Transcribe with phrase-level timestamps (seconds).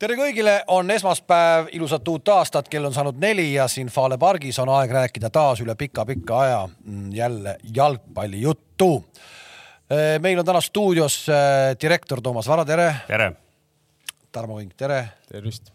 [0.00, 4.56] tere kõigile, on esmaspäev, ilusat uut aastat, kell on saanud neli ja siin Fale pargis
[4.62, 8.90] on aeg rääkida taas üle pika-pika aja mm, jälle jalgpallijuttu.
[10.20, 11.26] meil on täna stuudios
[11.82, 12.94] direktor Toomas Vara, tere.
[13.06, 13.32] tere.
[14.32, 15.04] Tarmo Vink, tere.
[15.28, 15.72] tervist.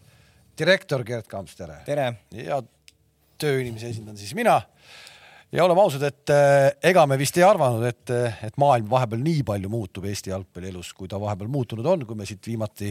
[0.58, 1.76] direktor Gerd Kamps, tere.
[1.86, 2.12] tere.
[2.32, 2.62] ja
[3.38, 4.60] tööinimesi esindan siis mina.
[5.52, 6.34] ja oleme ausad, et
[6.82, 8.10] ega me vist ei arvanud, et,
[8.42, 12.26] et maailm vahepeal nii palju muutub Eesti jalgpallielus, kui ta vahepeal muutunud on, kui me
[12.26, 12.90] siit viimati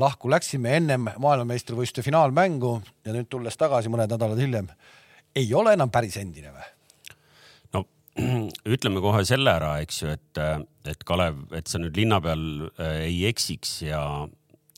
[0.00, 4.68] lahku läksime ennem maailmameistrivõistluste finaalmängu ja nüüd tulles tagasi mõned nädalad hiljem,
[5.36, 6.66] ei ole enam päris endine või?
[7.76, 7.84] no
[8.76, 10.42] ütleme kohe selle ära, eks ju, et,
[10.88, 12.42] et Kalev, et sa nüüd linna peal
[12.76, 14.02] äh, ei eksiks ja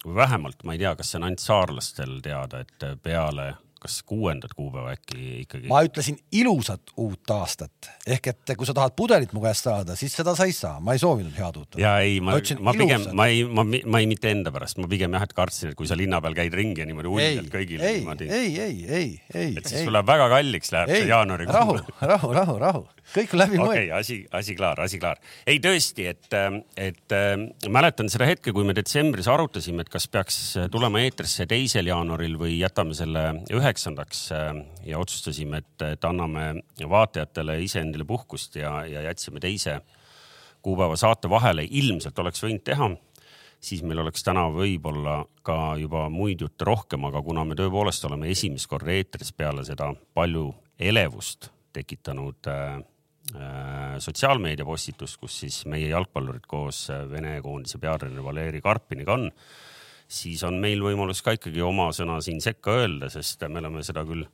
[0.07, 4.93] vähemalt ma ei tea, kas see on ainult saarlastel teada, et peale kas kuuendat kuupäeva
[4.97, 5.69] äkki ikkagi?
[5.71, 10.15] ma ütlesin ilusat uut aastat ehk et kui sa tahad pudelit mu käest saada, siis
[10.19, 11.79] seda sa ei saa, ma ei soovinud head uut.
[11.81, 14.91] ja ei, ma, ma, ma pigem, ma ei, ma, ma ei mitte enda pärast, ma
[14.91, 17.89] pigem jah, et kartsin, et kui sa linna peal käid ringi ja niimoodi ulmelt kõigile
[17.89, 18.29] ei, niimoodi.
[18.29, 19.51] ei, ei, ei, ei.
[19.59, 21.59] et siis sul läheb väga kalliks, läheb see jaanuarikuu.
[21.59, 21.79] rahu,
[22.13, 23.73] rahu, rahu, rahu, kõik läbi mõeldud.
[23.73, 25.21] okei okay,, asi, asi klaar, asi klaar.
[25.47, 26.29] ei tõesti, et,
[26.77, 27.17] et
[27.69, 30.39] mäletan seda hetke, kui me detsembris arutasime, et kas peaks
[30.73, 34.25] tulema eetrisse teisel jaanuaril või jätame selle üheksandaks
[34.87, 36.51] ja otsustasime, et, et anname
[36.89, 39.81] vaatajatele iseendile puhkust ja, ja jätsime teise
[40.63, 41.67] kuupäeva saate vahele.
[41.71, 42.91] ilmselt oleks võinud teha,
[43.61, 48.31] siis meil oleks täna võib-olla ka juba muid jutte rohkem, aga kuna me tõepoolest oleme
[48.35, 52.79] esimest korda eetris peale seda palju elevust tekitanud äh,
[53.29, 59.27] sotsiaalmeedia postitust, kus siis meie jalgpallurid koos Vene koondise peatreeneri Valeri Karpiniga on
[60.09, 64.05] siis on meil võimalus ka ikkagi oma sõna siin sekka öelda, sest me oleme seda
[64.09, 64.25] küll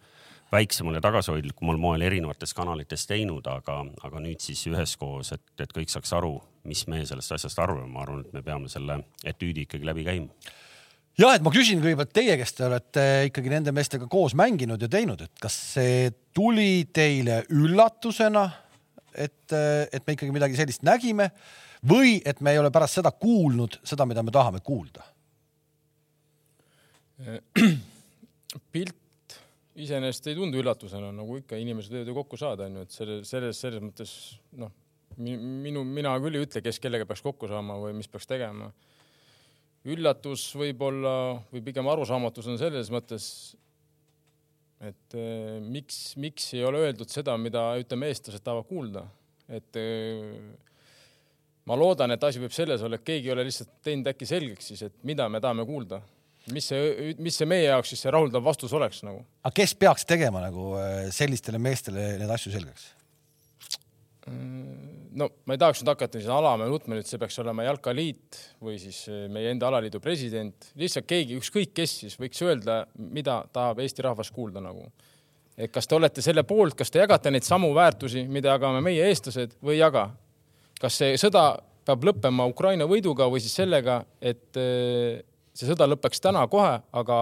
[0.54, 5.90] väiksemal ja tagasihoidlikumal moel erinevates kanalites teinud, aga, aga nüüd siis üheskoos, et, et kõik
[5.90, 6.36] saaks aru,
[6.68, 10.52] mis me sellest asjast arvame, ma arvan, et me peame selle etüüdi ikkagi läbi käima.
[11.18, 14.90] ja et ma küsin kõigepealt teie, kes te olete ikkagi nende meestega koos mänginud ja
[14.90, 18.46] teinud, et kas see tuli teile üllatusena,
[19.14, 21.30] et, et me ikkagi midagi sellist nägime
[21.88, 25.04] või et me ei ole pärast seda kuulnud seda, mida me tahame kuulda
[28.74, 29.00] pilt
[29.74, 33.58] iseenesest ei tundu üllatusena, nagu ikka inimesed võivad ju kokku saada, onju, et selle, selles,
[33.58, 34.12] selles mõttes
[34.60, 34.70] noh,
[35.18, 38.70] minu, mina küll ei ütle, kes kellega peaks kokku saama või mis peaks tegema.
[39.84, 41.14] üllatus võib-olla
[41.52, 43.26] või pigem arusaamatus on selles mõttes,
[44.90, 49.04] et eh, miks, miks ei ole öeldud seda, mida ütleme, eestlased tahavad kuulda,
[49.48, 50.34] et eh,
[51.68, 54.72] ma loodan, et asi võib selles olla, et keegi ei ole lihtsalt teinud äkki selgeks
[54.72, 56.02] siis, et mida me tahame kuulda
[56.52, 59.22] mis see, mis see meie jaoks siis see rahuldav vastus oleks nagu?
[59.44, 62.90] aga kes peaks tegema nagu äh, sellistele meestele neid asju selgeks?
[64.28, 68.38] Mm, no ma ei tahaks nüüd hakata siin alama nutma, et see peaks olema jalkaliit
[68.64, 73.42] või siis äh, meie enda alaliidu president, lihtsalt keegi, ükskõik kes siis võiks öelda, mida
[73.54, 74.88] tahab Eesti rahvas kuulda nagu.
[75.56, 79.06] et kas te olete selle poolt, kas te jagate neid samu väärtusi, mida jagame meie,
[79.10, 80.08] eestlased või ei jaga?
[80.80, 81.44] kas see sõda
[81.86, 85.22] peab lõppema Ukraina võiduga või siis sellega, et äh,
[85.54, 87.18] see sõda lõpeks täna kohe, aga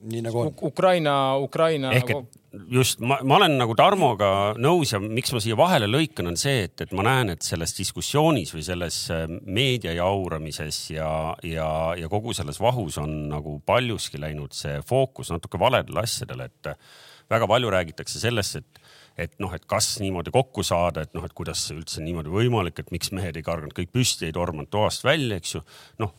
[0.00, 0.54] nii nagu on.
[0.70, 1.92] Ukraina, Ukraina.
[1.98, 2.39] ehk et
[2.70, 6.64] just ma, ma olen nagu Tarmoga nõus ja miks ma siia vahele lõikan, on see,
[6.66, 11.10] et, et ma näen, et selles diskussioonis või selles äh, meedia jauramises ja,
[11.46, 11.68] ja,
[11.98, 16.74] ja kogu selles vahus on nagu paljuski läinud see fookus natuke valedele asjadele, et
[17.30, 18.79] väga palju räägitakse sellest, et
[19.20, 22.80] et noh, et kas niimoodi kokku saada, et noh, et kuidas see üldse niimoodi võimalik,
[22.80, 25.62] et miks mehed ei karganud kõik püsti, ei tormanud toast välja, eks ju.
[26.02, 26.14] noh,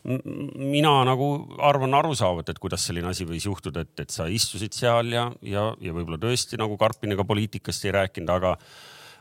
[0.56, 1.28] mina nagu
[1.62, 5.68] arvan arusaavalt, et kuidas selline asi võis juhtuda, et, et sa istusid seal ja, ja,
[5.82, 8.56] ja võib-olla tõesti nagu Karpiniga poliitikast ei rääkinud, aga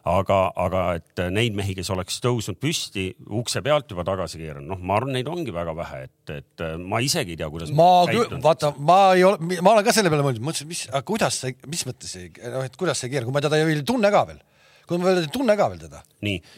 [0.10, 3.10] aga, aga et neid mehi, kes oleks tõusnud püsti
[3.42, 7.02] ukse pealt juba tagasi keeranud, noh, ma arvan, neid ongi väga vähe, et, et ma
[7.04, 7.74] isegi ei tea, kuidas.
[7.78, 11.42] ma küll, vaata, ma ei ole, ma olen ka selle peale mõelnud, mõtlesin, mis, kuidas
[11.44, 14.26] see, mis mõttes see, noh, et kuidas see keerab, kui ma teda ei tunne ka
[14.32, 14.42] veel,
[14.90, 16.02] kui ma veel ei tunne ka veel teda.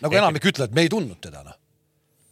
[0.05, 1.59] nagu enamik ütlevad, me ei tundnud teda, noh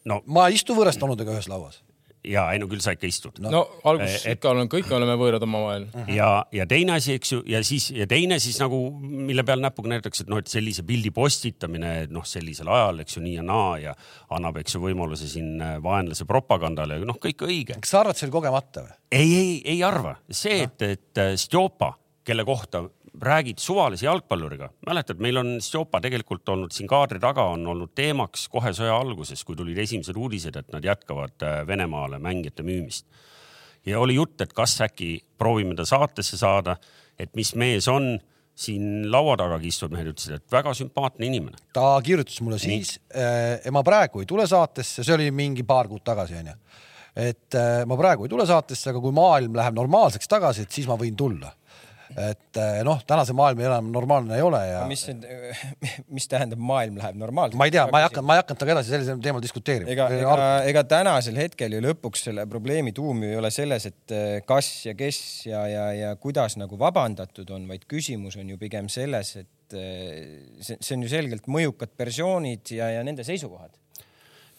[0.05, 0.21] no..
[0.31, 1.81] ma ei istu võõrastunudega ühes lauas
[2.27, 3.39] ja ei no küll sa ikka istud.
[3.41, 5.87] no, no alguses et, ikka oleme, kõik me oleme võõrad omavahel.
[6.13, 9.93] ja, ja teine asi, eks ju, ja siis ja teine siis nagu, mille peal näpuga
[9.93, 13.73] näidatakse, et noh, et sellise pildi postitamine, noh, sellisel ajal, eks ju, nii ja naa
[13.81, 13.95] ja
[14.37, 17.79] annab, eks ju, võimaluse siin äh, vaenlase propagandale, noh, kõik õige.
[17.81, 18.97] kas sa arvad, see oli kogemata või?
[19.17, 21.95] ei, ei, ei arva, see, et, et äh, Stjopa,
[22.27, 22.85] kelle kohta
[23.19, 28.47] räägid suvalise jalgpalluriga, mäletad, meil on Stjopa tegelikult olnud siin kaadri taga on olnud teemaks
[28.51, 33.05] kohe sõja alguses, kui tulid esimesed uudised, et nad jätkavad äh, Venemaale mängijate müümist.
[33.85, 36.77] ja oli jutt, et kas äkki proovime ta saatesse saada,
[37.19, 38.19] et mis mees on.
[38.61, 41.57] Siin laua tagagi istuvad mehed ütlesid, et väga sümpaatne inimene.
[41.73, 46.03] ta kirjutas mulle siis, äh, ma praegu ei tule saatesse, see oli mingi paar kuud
[46.03, 46.53] tagasi onju.
[47.15, 50.87] Et äh, ma praegu ei tule saatesse, aga kui maailm läheb normaalseks tagasi, et siis
[50.87, 51.49] ma võin tulla
[52.19, 54.81] et äh, noh, tänase maailm enam normaalne ei ole ja.
[54.89, 55.25] mis nüüd,
[56.15, 57.59] mis tähendab, maailm läheb normaalselt?
[57.59, 59.91] ma ei tea, ma ei hakanud, ma ei hakanud temaga edasi sellisel teemal diskuteerima.
[59.93, 64.15] ega, ega, ega tänasel hetkel ju lõpuks selle probleemi tuum ju ei ole selles, et
[64.15, 68.61] äh, kas ja kes ja, ja, ja kuidas nagu vabandatud on, vaid küsimus on ju
[68.61, 73.80] pigem selles, et see, see on ju selgelt mõjukad persoonid ja, ja nende seisukohad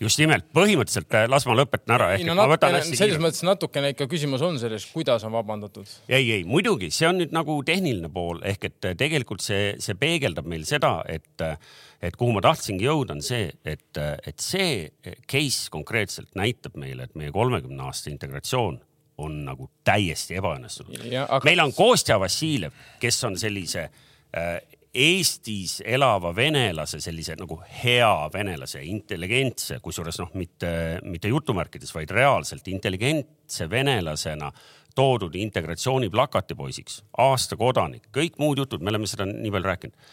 [0.03, 2.09] just nimelt, põhimõtteliselt äh, las ma lõpetan ära.
[2.27, 5.89] no natukene, selles mõttes natukene ikka küsimus on selles, kuidas on vabandatud.
[6.09, 9.99] ei, ei muidugi, see on nüüd nagu tehniline pool ehk et äh, tegelikult see, see
[9.99, 11.57] peegeldab meil seda, et, äh,
[12.03, 14.91] et kuhu ma tahtsingi jõuda, on see, et, et see
[15.31, 18.81] case konkreetselt näitab meile, et meie kolmekümne aasta integratsioon
[19.23, 21.05] on nagu täiesti ebaõnnestunud.
[21.23, 21.43] Aga...
[21.47, 24.57] meil on Kostja Vassiljev, kes on sellise äh,
[24.93, 30.73] Eestis elava venelase, sellise nagu hea venelase, intelligentse, kusjuures noh, mitte,
[31.09, 34.51] mitte jutumärkides, vaid reaalselt intelligentse venelasena
[34.95, 40.11] toodud integratsiooniplakati poisiks, aasta kodanik, kõik muud jutud, me oleme seda nii palju rääkinud.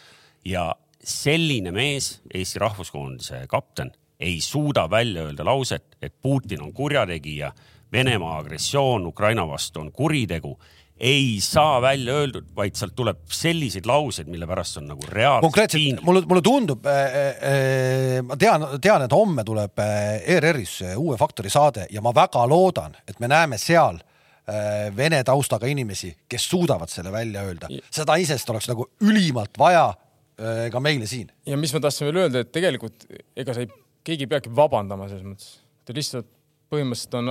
[0.48, 0.70] ja
[1.04, 7.52] selline mees, Eesti rahvuskoondise kapten, ei suuda välja öelda lauset, et Putin on kurjategija,
[7.92, 10.60] Venemaa agressioon Ukraina vastu on kuritegu
[11.00, 16.04] ei saa välja öeldud, vaid sealt tuleb selliseid lauseid, mille pärast on nagu reaalselt konkreetselt
[16.06, 17.18] mulle, mulle tundub äh,,
[17.52, 22.44] äh, ma tean, tean, et homme tuleb äh, ERR-is Uue Faktori saade ja ma väga
[22.50, 27.72] loodan, et me näeme seal äh, vene taustaga inimesi, kes suudavad selle välja öelda.
[27.92, 31.32] seda isest oleks nagu ülimalt vaja äh, ka meile siin.
[31.48, 33.08] ja mis ma tahtsin veel öelda, et tegelikult
[33.38, 33.72] ega sa ei,
[34.04, 35.56] keegi ei peagi vabandama selles mõttes,
[35.86, 36.28] ta lihtsalt
[36.70, 37.30] põhimõtteliselt on,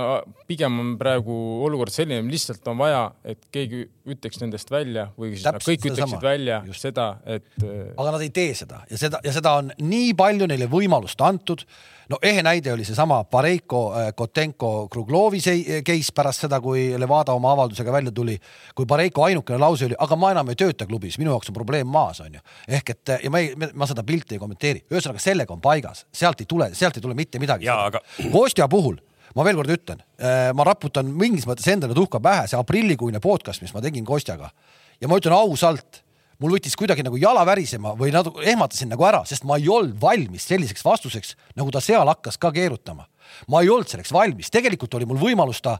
[0.49, 5.45] pigem on praegu olukord selline, lihtsalt on vaja, et keegi ütleks nendest välja või siis
[5.45, 6.23] Täpselt, kõik ütleksid sama.
[6.23, 6.83] välja Just.
[6.83, 7.47] seda, et.
[7.63, 11.21] Äh, aga nad ei tee seda ja seda ja seda on nii palju neile võimalust
[11.23, 11.63] antud.
[12.09, 17.53] no ehe näide oli seesama Pareiko äh, Kotenko Kruglovi case pärast seda, kui Levada oma
[17.55, 18.35] avaldusega välja tuli,
[18.75, 21.87] kui Pareiko ainukene lause oli, aga ma enam ei tööta klubis, minu jaoks on probleem
[21.87, 22.41] maas, onju.
[22.67, 26.41] ehk et ja ma ei, ma seda pilti ei kommenteeri, ühesõnaga sellega on paigas, sealt
[26.41, 27.69] ei tule, sealt ei tule mitte midagi.
[27.69, 28.01] Aga...
[28.33, 28.97] Kostja puhul
[29.35, 33.63] ma veel kord ütlen, äh, ma raputan mingis mõttes endale tuhka pähe, see aprillikuine podcast,
[33.63, 34.51] mis ma tegin Kostjaga.
[34.99, 36.01] Ja ma ütlen ausalt,
[36.39, 39.99] mul võttis kuidagi nagu jala värisema või natuke ehmatasin nagu ära, sest ma ei olnud
[40.01, 43.07] valmis selliseks vastuseks, nagu ta seal hakkas ka keerutama.
[43.47, 45.77] ma ei olnud selleks valmis, tegelikult oli mul võimalus ta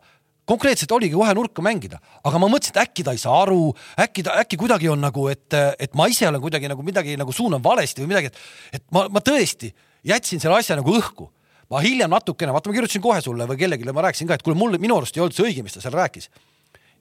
[0.49, 3.71] konkreetselt oligi kohe nurka mängida, aga ma mõtlesin, et äkki ta ei saa aru,
[4.01, 7.33] äkki ta, äkki kuidagi on nagu, et, et ma ise olen kuidagi nagu midagi nagu
[7.33, 9.71] suunan valesti või midagi, et, et ma, ma tõesti
[10.09, 11.29] jätsin selle asja nagu õhku
[11.69, 14.57] ma hiljem natukene, vaata, ma kirjutasin kohe sulle või kellelegi, ma rääkisin ka, et kuule,
[14.57, 16.29] mul minu arust ei olnud see õige, mis ta seal rääkis.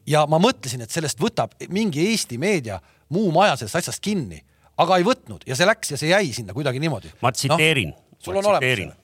[0.08, 2.80] ja ma mõtlesin, et sellest võtab mingi Eesti meedia
[3.12, 4.42] muu maja sellest asjast kinni,
[4.78, 7.12] aga ei võtnud ja see läks ja see jäi sinna kuidagi niimoodi.
[7.22, 8.18] ma tsiteerin no,.
[8.18, 8.98] sul on olemas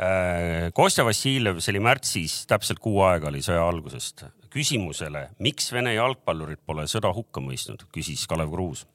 [0.00, 4.24] äh, Kostja Vassiljev, see oli märtsis, täpselt kuu aega oli sõja algusest.
[4.50, 8.86] küsimusele, miks Vene jalgpallurid pole sõda hukka mõistnud, küsis Kalev Kruus.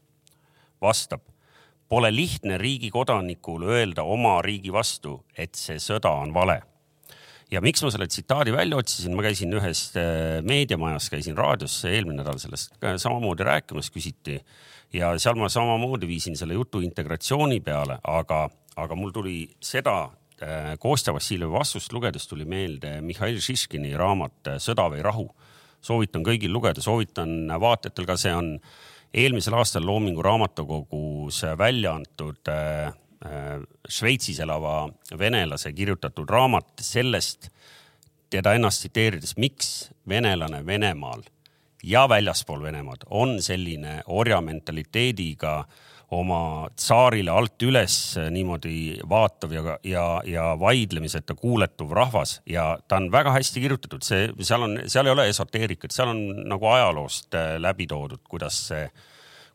[0.81, 1.21] vastab
[1.89, 6.61] Pole lihtne riigi kodanikul öelda oma riigi vastu, et see sõda on vale.
[7.51, 12.23] ja miks ma selle tsitaadi välja otsisin, ma käisin ühes äh, meediamajas, käisin raadios eelmine
[12.23, 14.39] nädal sellest samamoodi rääkimas, küsiti
[14.93, 18.47] ja seal ma samamoodi viisin selle jutu integratsiooni peale, aga,
[18.81, 20.09] aga mul tuli seda
[20.41, 25.29] äh, Kostja Vassiljevi vastust lugedes tuli meelde Mihhail Šiškini raamat äh, Sõda või rahu.
[25.85, 32.51] soovitan kõigil lugeda, soovitan vaatajatel ka, see on äh, eelmisel aastal Loomingu Raamatukogus välja antud
[32.51, 32.87] äh,
[33.25, 37.49] äh, Šveitsis elava venelase kirjutatud raamat sellest,
[38.29, 41.23] teda ennast tsiteerides, miks venelane Venemaal
[41.83, 47.95] ja väljaspool Venemaad on selline orjamentaliteediga äh, oma tsaarile alt üles
[48.31, 54.29] niimoodi vaatav ja, ja, ja vaidlemiseta kuuletuv rahvas ja ta on väga hästi kirjutatud, see,
[54.45, 56.21] seal on, seal ei ole esoteerikat, seal on
[56.51, 58.85] nagu ajaloost äh, läbi toodud, kuidas see,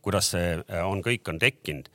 [0.02, 1.90] kuidas see äh, on, kõik on tekkinud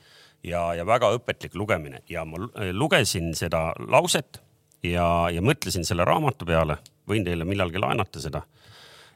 [0.47, 2.05] ja, ja väga õpetlik lugemine.
[2.09, 4.39] Ja ma äh, lugesin seda lauset
[4.88, 8.45] ja, ja mõtlesin selle raamatu peale, võin teile millalgi laenata seda.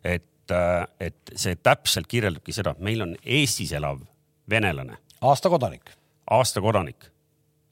[0.04, 0.52] et,
[1.00, 4.02] et see täpselt kirjeldabki seda, meil on Eestis elav
[4.50, 5.90] venelane aasta kodanik.
[6.32, 7.12] aasta kodanik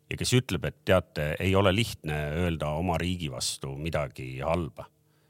[0.10, 4.86] ja kes ütleb, et teate, ei ole lihtne öelda oma riigi vastu midagi halba.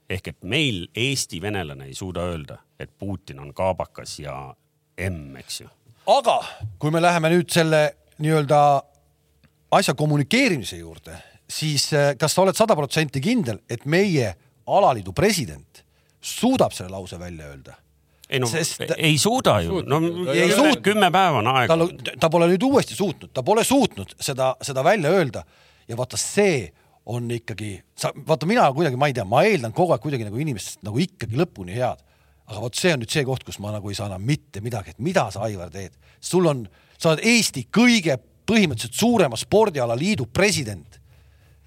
[0.08, 4.54] ehk et meil Eesti venelane ei suuda öelda, et Putin on kaabakas ja
[4.98, 5.68] emm, eks ju.
[6.06, 6.44] aga
[6.78, 8.60] kui me läheme nüüd selle nii-öelda
[9.70, 14.34] asja kommunikeerimise juurde, siis eh, kas sa oled sada protsenti kindel, et meie
[14.66, 15.84] alaliidu president
[16.20, 17.76] suudab selle lause välja öelda?
[18.28, 18.82] Ei no Sest...
[18.96, 20.00] ei suuda ju, no
[20.32, 21.76] ei suut-, kümme päeva on aega.
[21.76, 25.44] ta, ta pole nüüd uuesti suutnud, ta pole suutnud seda, seda välja öelda
[25.88, 26.66] ja vaata, see
[27.08, 30.40] on ikkagi, sa, vaata mina kuidagi, ma ei tea, ma eeldan kogu aeg kuidagi nagu
[30.44, 32.04] inimestest nagu ikkagi lõpuni head.
[32.48, 34.92] aga vot see on nüüd see koht, kus ma nagu ei saa enam mitte midagi,
[34.92, 35.96] et mida sa, Aivar, teed.
[36.20, 36.66] sul on,
[36.98, 38.18] sa oled Eesti kõige
[38.48, 40.98] põhimõtteliselt suurema spordialaliidu president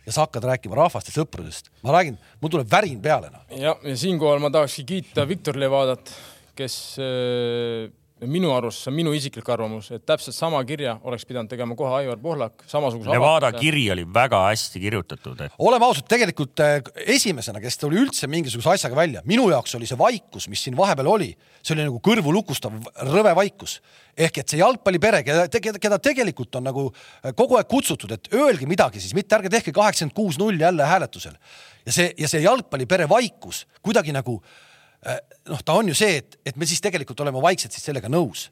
[0.06, 1.70] ja sa hakkad rääkima rahvast ja sõprusest.
[1.82, 3.42] ma räägin, mul tuleb värin peale no..
[3.50, 6.14] ja, ja siinkohal ma tahakski kiita Viktor Levadat,
[6.62, 7.90] kes äh,
[8.30, 11.94] minu arust, see on minu isiklik arvamus, et täpselt sama kirja oleks pidanud tegema kohe
[12.02, 13.64] Aivar Pohlak, samasuguse Nevada avatuse.
[13.64, 15.56] kiri oli väga hästi kirjutatud et....
[15.58, 16.78] oleme ausad, tegelikult äh,
[17.16, 21.10] esimesena, kes tuli üldse mingisuguse asjaga välja, minu jaoks oli see vaikus, mis siin vahepeal
[21.16, 21.32] oli,
[21.64, 22.78] see oli nagu kõrvu lukustav
[23.10, 23.80] rõve vaikus.
[24.18, 28.70] ehk et see jalgpallipere, keda, keda tegelikult on nagu äh, kogu aeg kutsutud, et öelge
[28.70, 31.34] midagi siis, mitte ärge tehke kaheksakümmend kuus null jälle hääletusel.
[31.86, 34.68] ja see, ja see jalgpallipere vaikus kuidagi nagu Äh,
[35.50, 38.50] noh, ta on ju see, et, et me siis tegelikult oleme vaikselt siis sellega nõus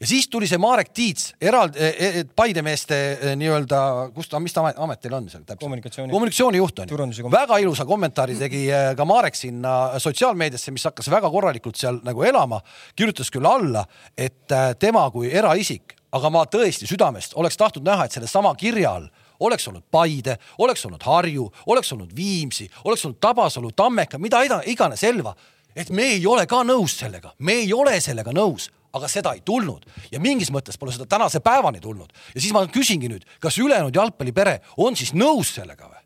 [0.00, 3.80] ja siis tuli see Marek Tiits, eraldi eh, Paide meeste eh, nii-öelda,
[4.16, 5.60] kus ta, mis ta amet teil on seal täpselt?
[5.60, 6.12] kommunikatsiooni.
[6.12, 7.32] kommunikatsioonijuht on ju.
[7.32, 8.64] väga ilusa kommentaari tegi
[8.96, 12.60] ka Marek sinna sotsiaalmeediasse, mis hakkas väga korralikult seal nagu elama.
[12.96, 13.84] kirjutas küll alla,
[14.16, 19.10] et tema kui eraisik, aga ma tõesti südamest oleks tahtnud näha, et sellesama kirja all
[19.40, 25.04] oleks olnud Paide, oleks olnud Harju, oleks olnud Viimsi, oleks olnud Tabasalu, Tammeka, mida iganes
[25.04, 25.32] Elva
[25.76, 29.42] et me ei ole ka nõus sellega, me ei ole sellega nõus, aga seda ei
[29.46, 32.12] tulnud ja mingis mõttes pole seda tänase päevani tulnud.
[32.34, 36.00] ja siis ma küsingi nüüd, kas ülejäänud jalgpallipere on siis nõus sellega või?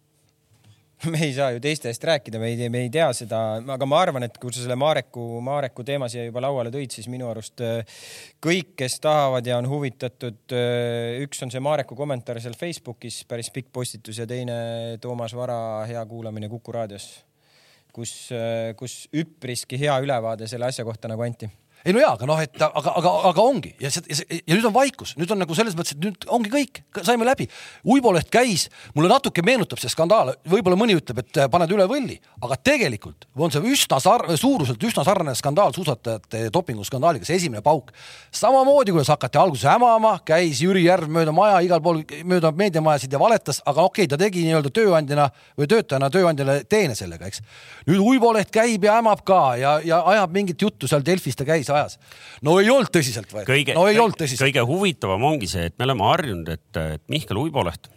[1.13, 3.41] me ei saa ju teiste eest rääkida, me ei, me ei tea seda,
[3.75, 7.11] aga ma arvan, et kui sa selle Mareku, Mareku teema siia juba lauale tõid, siis
[7.13, 8.01] minu arust äh,
[8.45, 13.53] kõik, kes tahavad ja on huvitatud, äh, üks on see Mareku kommentaar seal Facebookis, päris
[13.55, 14.57] pikk postitus ja teine
[15.03, 15.59] Toomas Vara
[15.91, 17.11] hea kuulamine Kuku raadios
[17.95, 18.15] kus,
[18.79, 21.51] kus üpriski hea ülevaade selle asja kohta nagu anti
[21.85, 23.75] ei no jaa, aga noh, et aga, aga, aga ongi.
[23.83, 26.81] Ja see, ja, nüüd on vaikus, nüüd on nagu selles mõttes, et nüüd ongi kõik,
[27.05, 27.45] saime läbi.
[27.93, 32.17] Uiboleht käis, mulle natuke meenutab see skandaal, võib-olla mõni ütleb, et äh, paned üle võlli,
[32.41, 37.93] aga tegelikult on see üsna sar-, suuruselt üsna sarnane skandaal suusatajate dopinguskandaaliga, see esimene pauk.
[38.33, 43.21] samamoodi, kuidas hakati alguses hämama, käis Jüri Järv mööda maja, igal pool mööda meediamajasid ja
[43.21, 47.45] valetas, aga okei okay,, ta tegi nii-öelda tööandjana või töötajana tööandjale teene sellega, eks.
[47.91, 51.74] nüüd Uiboleht käib ja hämab ka ja, ja ajab mingit juttu seal Delfis ta käis
[51.75, 51.99] ajas.
[52.43, 54.47] no ei olnud tõsiselt võetud, no ei olnud tõsiselt.
[54.47, 57.91] kõige huvitavam ongi see, et me oleme harjunud, et, et Mihkel Uiboleht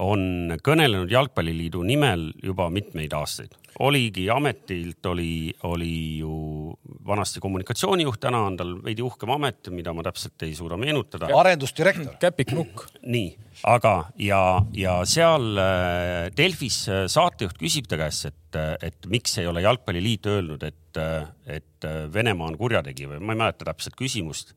[0.00, 3.52] on kõnelenud Jalgpalliliidu nimel juba mitmeid aastaid.
[3.78, 6.72] oligi ametilt, oli, oli ju
[7.06, 11.28] vanasti kommunikatsioonijuht, täna on tal veidi uhkem amet, mida ma täpselt ei suuda meenutada.
[11.28, 12.16] arendusdirektor.
[12.18, 12.88] Käpik Nukk.
[13.02, 13.36] nii,
[13.68, 19.46] aga, ja, ja seal äh, Delfis äh, saatejuht küsib ta käest, et, et miks ei
[19.46, 24.54] ole Jalgpalliliit öelnud, et et, et Venemaa on kurjategija või ma ei mäleta täpselt küsimust.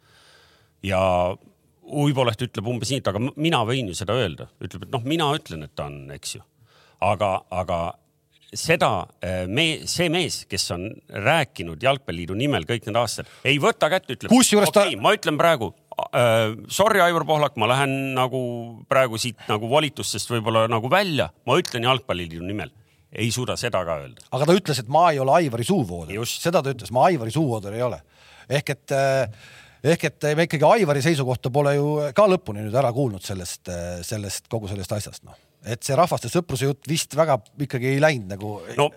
[0.83, 1.01] ja
[1.81, 5.31] Uiboleht ütleb umbes nii, et aga mina võin ju seda öelda, ütleb, et noh, mina
[5.35, 6.43] ütlen, et ta on, eks ju.
[7.03, 7.79] aga, aga
[8.53, 8.89] seda
[9.47, 14.31] me, see mees, kes on rääkinud Jalgpalliliidu nimel kõik need aastad, ei võta kätte, ütleb.
[14.31, 15.01] kusjuures okay, ta.
[15.03, 15.71] ma ütlen praegu
[16.11, 18.41] äh,, sorry, Aivar Pohlak, ma lähen nagu
[18.91, 22.71] praegu siit nagu volitustest võib-olla nagu välja, ma ütlen Jalgpalliliidu nimel
[23.11, 24.23] ei suuda seda ka öelda.
[24.31, 26.19] aga ta ütles, et ma ei ole Aivari suuvooder.
[26.27, 27.99] seda ta ütles, ma Aivari suuvooder ei ole.
[28.49, 29.49] ehk et eh,
[29.83, 33.71] ehk et me ikkagi Aivari seisukohta pole ju ka lõpuni nüüd ära kuulnud sellest,
[34.05, 35.37] sellest kogu sellest asjast, noh.
[35.65, 38.55] et see rahvaste sõpruse jutt vist väga ikkagi ei läinud nagu.
[38.77, 38.89] no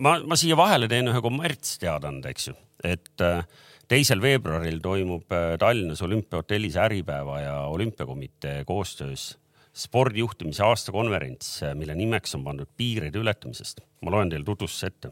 [0.00, 3.42] ma, ma siia vahele teen ühe kommertsteadande, eks ju, et eh,
[3.88, 9.34] teisel veebruaril toimub Tallinnas olümpiahotellis Äripäeva ja Olümpiakomitee koostöös
[9.76, 13.80] spordijuhtimise aastakonverents, mille nimeks on pandud piiride ületamisest.
[14.00, 15.10] ma loen teile tutvustuse ette.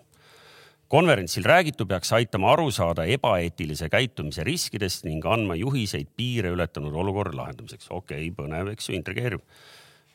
[0.95, 7.33] Konverentsil räägitu peaks aitama aru saada ebaeetilise käitumise riskidest ning andma juhiseid piire ületanud olukorra
[7.35, 7.89] lahendamiseks.
[7.91, 9.41] okei okay,, põnev, eks ju, intrigeeriv.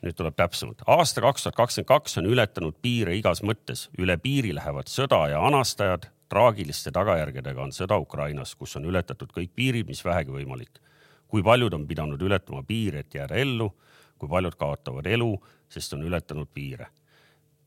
[0.06, 0.86] nüüd tuleb täpsemalt.
[0.88, 3.90] aasta kaks tuhat kakskümmend kaks on ületanud piire igas mõttes.
[3.98, 6.08] üle piiri lähevad sõda ja anastajad.
[6.30, 10.80] traagiliste tagajärgedega on sõda Ukrainas, kus on ületatud kõik piirid, mis vähegi võimalik.
[11.28, 13.74] kui paljud on pidanud ületama piire, et jääda ellu
[14.18, 15.34] kui paljud kaotavad elu,
[15.70, 16.88] sest on ületanud piire.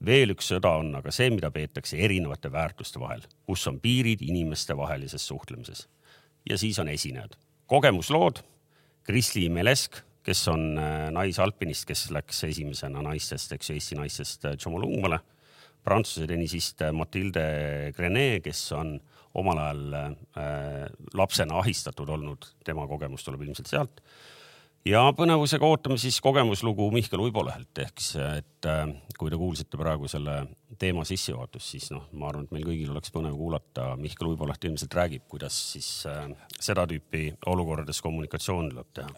[0.05, 5.27] Veel üks sõda on aga see, mida peetakse erinevate väärtuste vahel, kus on piirid inimestevahelises
[5.29, 5.89] suhtlemises.
[6.49, 8.43] ja siis on esinejad, kogemuslood.
[9.03, 15.19] Krisli Melesk, kes on äh, naisalpinist, kes läks esimesena naistest, eks ju, Eesti naistest Tšomolungmale.
[15.83, 17.43] Prantsuse tennisist Mathilde
[17.97, 18.93] Grenet, kes on
[19.35, 20.87] omal ajal äh,
[21.19, 24.03] lapsena ahistatud olnud, tema kogemus tuleb ilmselt sealt
[24.89, 29.79] ja põnevusega ootame siis kogemuslugu Mihkel Uibo lehelt ehk siis, et äh, kui te kuulsite
[29.79, 30.43] praegu selle
[30.81, 33.93] teema sissejuhatust, siis noh, ma arvan, et meil kõigil oleks põnev kuulata.
[34.01, 36.25] Mihkel Uibo leht ilmselt räägib, kuidas siis äh,
[36.59, 39.13] seda tüüpi olukordades kommunikatsioon tuleb teha.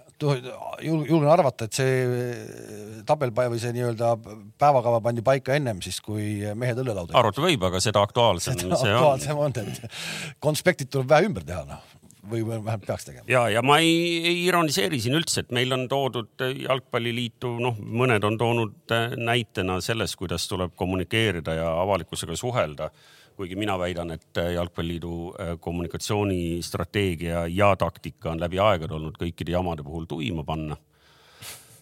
[0.85, 4.15] julgen arvata, et see tabelpäev või see nii-öelda
[4.61, 7.17] päevakava pandi paika ennem siis, kui mehed õllelauda.
[7.17, 11.65] arvata võib, aga seda aktuaalsem seda aktuaalsem on, on, et konspektid tuleb vähe ümber teha,
[11.69, 11.94] noh
[12.31, 13.25] või vähemalt peaks tegema.
[13.29, 18.25] ja, ja ma ei, ei ironiseeri siin üldse, et meil on toodud jalgpalliliitu, noh, mõned
[18.25, 22.91] on toonud äh, näitena selles, kuidas tuleb kommunikeerida ja avalikkusega suhelda.
[23.35, 29.83] kuigi mina väidan, et äh, Jalgpalliliidu kommunikatsioonistrateegia ja taktika on läbi aegade olnud kõikide jamade
[29.83, 30.77] puhul tuima panna.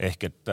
[0.01, 0.49] ehk et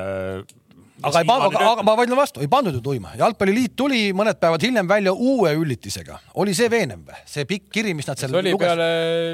[1.03, 3.13] aga ei pannud, aga ma vaidlen vastu, ei pandud ju tuima.
[3.19, 6.19] jalgpalliliit tuli mõned päevad hiljem välja uue üllitisega.
[6.43, 7.19] oli see veenev või?
[7.29, 8.85] see pikk kiri, mis nad seal luges,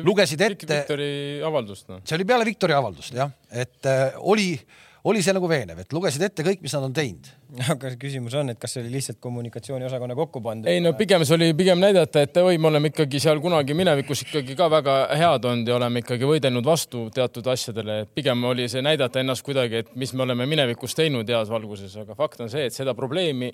[0.06, 0.82] lugesid ette.
[0.86, 1.12] Viktori
[1.46, 2.02] avaldust no..
[2.04, 4.54] see oli peale Viktori avaldust jah, et äh, oli
[5.06, 7.28] oli see nagu veenev, et lugesid ette kõik, mis nad on teinud?
[7.74, 10.70] aga küsimus on, et kas see oli lihtsalt kommunikatsiooniosakonna kokku pandud?
[10.72, 14.26] ei no pigem see oli pigem näidata, et oi, me oleme ikkagi seal kunagi minevikus
[14.26, 18.68] ikkagi ka väga head olnud ja oleme ikkagi võidelnud vastu teatud asjadele, et pigem oli
[18.72, 22.52] see näidata ennast kuidagi, et mis me oleme minevikus teinud heas valguses, aga fakt on
[22.52, 23.54] see, et seda probleemi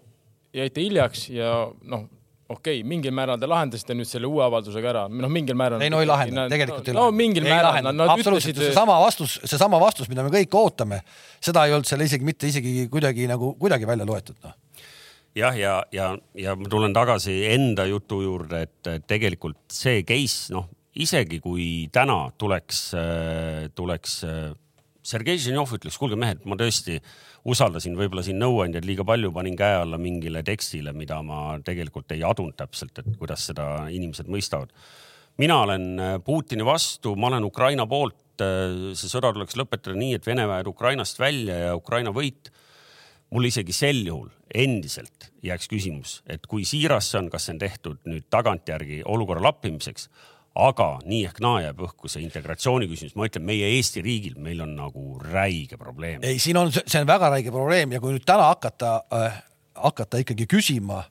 [0.56, 1.54] jäite hiljaks ja
[1.92, 2.08] noh,
[2.52, 5.84] okei okay,, mingil määral te lahendasite nüüd selle uue avaldusega ära, noh, mingil määral.
[5.84, 7.18] ei no ei lahendanud, tegelikult ei no, lahendanud.
[7.18, 7.92] no mingil ei määral.
[7.92, 8.72] Nad absoluutselt ütlesid...
[8.74, 11.02] seesama vastus, seesama vastus, mida me kõik ootame,
[11.44, 14.58] seda ei olnud seal isegi mitte isegi kuidagi nagu kuidagi välja loetud, noh
[15.36, 20.68] jah, ja, ja, ja ma tulen tagasi enda jutu juurde, et tegelikult see case, noh,
[21.00, 22.90] isegi kui täna tuleks,
[23.78, 24.18] tuleks
[25.02, 27.00] Sergei Ženjov ütleks, kuulge mehed, ma tõesti
[27.50, 32.22] usaldasin võib-olla siin nõuandjaid liiga palju, panin käe alla mingile tekstile, mida ma tegelikult ei
[32.28, 34.70] adunud täpselt, et kuidas seda inimesed mõistavad.
[35.42, 38.42] mina olen äh, Putini vastu, ma olen Ukraina poolt.
[38.42, 42.52] Äh, see sõda tuleks lõpetada nii, et Vene väed Ukrainast välja ja Ukraina võit.
[43.32, 47.60] mul isegi sel juhul endiselt jääks küsimus, et kui siiras see on, kas see on
[47.60, 50.10] tehtud nüüd tagantjärgi olukorra lappimiseks
[50.58, 54.64] aga nii ehk naa jääb õhku see integratsiooni küsimus, ma ütlen, meie Eesti riigil, meil
[54.66, 56.20] on nagu räige probleem.
[56.28, 59.40] ei, siin on, see on väga räige probleem ja kui nüüd täna hakata äh,,
[59.80, 61.06] hakata ikkagi küsima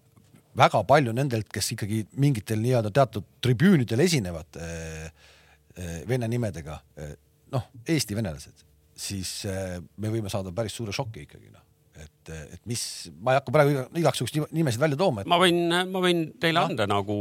[0.61, 7.17] väga palju nendelt, kes ikkagi mingitel nii-öelda teatud tribüünidel esinevad äh, äh, vene nimedega äh,,
[7.55, 11.65] noh, Eesti venelased, siis äh, me võime saada päris suure šoki ikkagi noh
[12.03, 12.83] et, et mis,
[13.21, 15.31] ma ei hakka praegu igaks juhuks nimesid välja tooma et....
[15.31, 15.61] ma võin,
[15.91, 17.01] ma võin teile anda no.
[17.01, 17.17] nagu,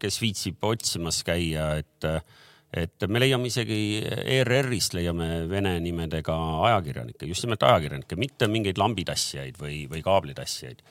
[0.00, 2.08] kes viitsib otsimas käia, et,
[2.82, 6.36] et me leiame isegi ERR-ist leiame vene nimedega
[6.70, 10.82] ajakirjanikke, just nimelt ajakirjanikke, mitte mingeid lambitassijaid või, või kaablitassijaid,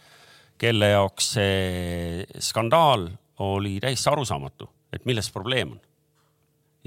[0.59, 3.07] kelle jaoks see skandaal
[3.45, 5.85] oli täiesti arusaamatu, et milles probleem on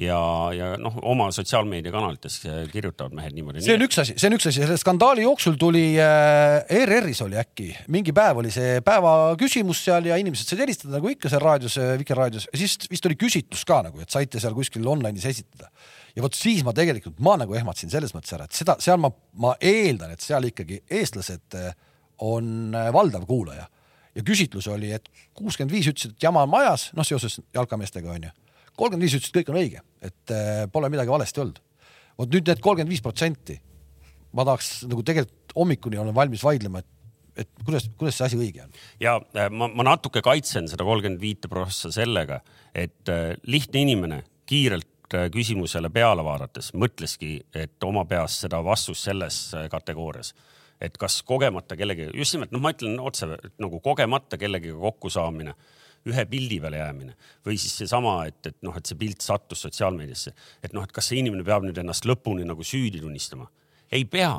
[0.01, 0.19] ja,
[0.57, 2.39] ja noh, oma sotsiaalmeediakanalites
[2.73, 3.63] kirjutavad mehed niimoodi.
[3.65, 7.37] see on üks asi, see on üks asi, selle skandaali jooksul tuli äh, ERR-is oli
[7.41, 7.69] äkki.
[7.93, 11.77] Mingi päev oli see päeva küsimus seal ja inimesed said helistada nagu ikka seal raadios,
[11.81, 15.69] äh, Vikerraadios ja siis vist oli küsitlus ka nagu, et saite seal kuskil online'is esitada.
[16.17, 19.13] ja vot siis ma tegelikult, ma nagu ehmatasin selles mõttes ära, et seda, seal ma,
[19.45, 21.73] ma eeldan, et seal ikkagi eestlased äh,
[22.23, 23.69] on valdav kuulaja.
[24.13, 28.29] Ja küsitlus oli, et kuuskümmend viis ütlesid, et jama on majas, noh, seoses jalkameestega onju
[28.79, 31.61] kolmkümmend viis ütles, et kõik on õige, et äh, pole midagi valesti olnud.
[32.19, 33.59] vot nüüd need kolmkümmend viis protsenti,
[34.33, 36.91] ma tahaks nagu tegelikult hommikuni olen valmis vaidlema, et
[37.33, 38.73] et kuidas, kuidas see asi õige on?
[39.01, 42.43] ja äh, ma, ma natuke kaitsen seda kolmkümmend viite prossa sellega,
[42.75, 49.37] et äh, lihtne inimene kiirelt küsimusele peale vaadates mõtleski, et oma peas seda vastust selles
[49.69, 50.31] kategoorias,
[50.81, 53.29] et kas kogemata kellegi, just nimelt noh, ma ütlen otse
[53.61, 55.53] nagu kogemata kellegiga kokkusaamine
[56.09, 60.33] ühe pildi peale jäämine või siis seesama, et, et noh, et see pilt sattus sotsiaalmeediasse,
[60.65, 63.49] et noh, et kas see inimene peab nüüd ennast lõpuni nagu süüdi tunnistama.
[63.93, 64.33] ei pea,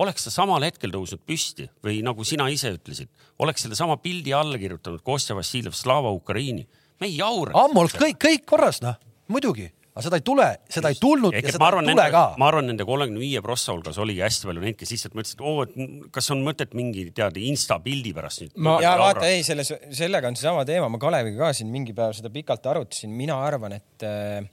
[0.00, 4.58] oleks ta samal hetkel tõusnud püsti või nagu sina ise ütlesid, oleks sellesama pildi alla
[4.58, 6.66] kirjutanud Kostja Vassiljev, Slava Ukraini.
[7.00, 7.52] me ei jaura.
[7.64, 8.98] ammu oleks kõik, kõik korras, noh,
[9.28, 12.22] muidugi aga seda ei tule, seda ei tulnud Ehk, ja seda ei tule nende, ka.
[12.40, 15.66] ma arvan, nende kolmekümne viie prossa hulgas oligi hästi palju neid, kes lihtsalt mõtlesid, oo,
[15.66, 18.56] et kas on mõtet mingi tead insta pildi pärast nüüd.
[18.66, 22.16] ma, ja vaata, ei, selles, sellega on seesama teema, ma Kaleviga ka siin mingi päev
[22.18, 24.50] seda pikalt arutasin, mina arvan, et äh,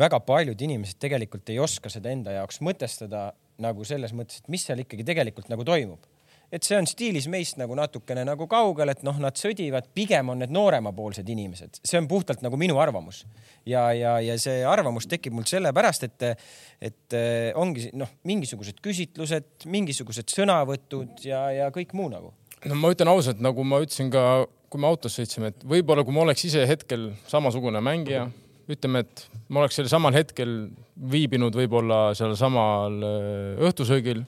[0.00, 3.30] väga paljud inimesed tegelikult ei oska seda enda jaoks mõtestada
[3.62, 6.02] nagu selles mõttes, et mis seal ikkagi tegelikult nagu toimub
[6.52, 10.42] et see on stiilis meist nagu natukene nagu kaugel, et noh, nad sõdivad, pigem on
[10.42, 13.24] need nooremapoolsed inimesed, see on puhtalt nagu minu arvamus.
[13.66, 16.44] ja, ja, ja see arvamus tekib mul sellepärast, et,
[16.90, 22.34] et eh, ongi noh, mingisugused küsitlused, mingisugused sõnavõtud ja, ja kõik muu nagu.
[22.66, 26.14] no ma ütlen ausalt, nagu ma ütlesin ka, kui me autos sõitsime, et võib-olla kui
[26.14, 28.28] ma oleks ise hetkel samasugune mängija
[28.70, 30.70] ütleme, et ma oleks sel samal hetkel
[31.10, 34.24] viibinud võib-olla seal samal äh, õhtusöögil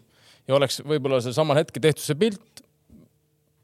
[0.49, 2.63] ja oleks võib-olla sel samal hetkel tehtud see pilt,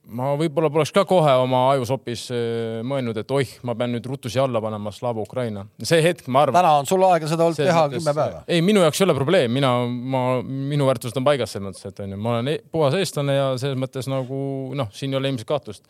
[0.08, 4.30] ma võib-olla poleks ka kohe oma ajusopis äh, mõelnud, et oih, ma pean nüüd ruttu
[4.32, 5.66] siia alla panema Slava Ukraina.
[5.84, 6.56] see hetk, ma arvan.
[6.56, 8.42] täna on sul aega seda olnud teha kümme päeva.
[8.48, 12.00] ei, minu jaoks ei ole probleem, mina, ma, minu väärtused on paigas selles mõttes, et
[12.04, 14.40] onju, ma olen e puhas eestlane ja selles mõttes nagu
[14.78, 15.84] noh, siin ei ole ilmselt kahtlust.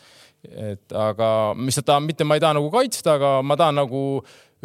[0.49, 4.03] et aga mis ta, mitte ma ei taha nagu kaitsta, aga ma tahan nagu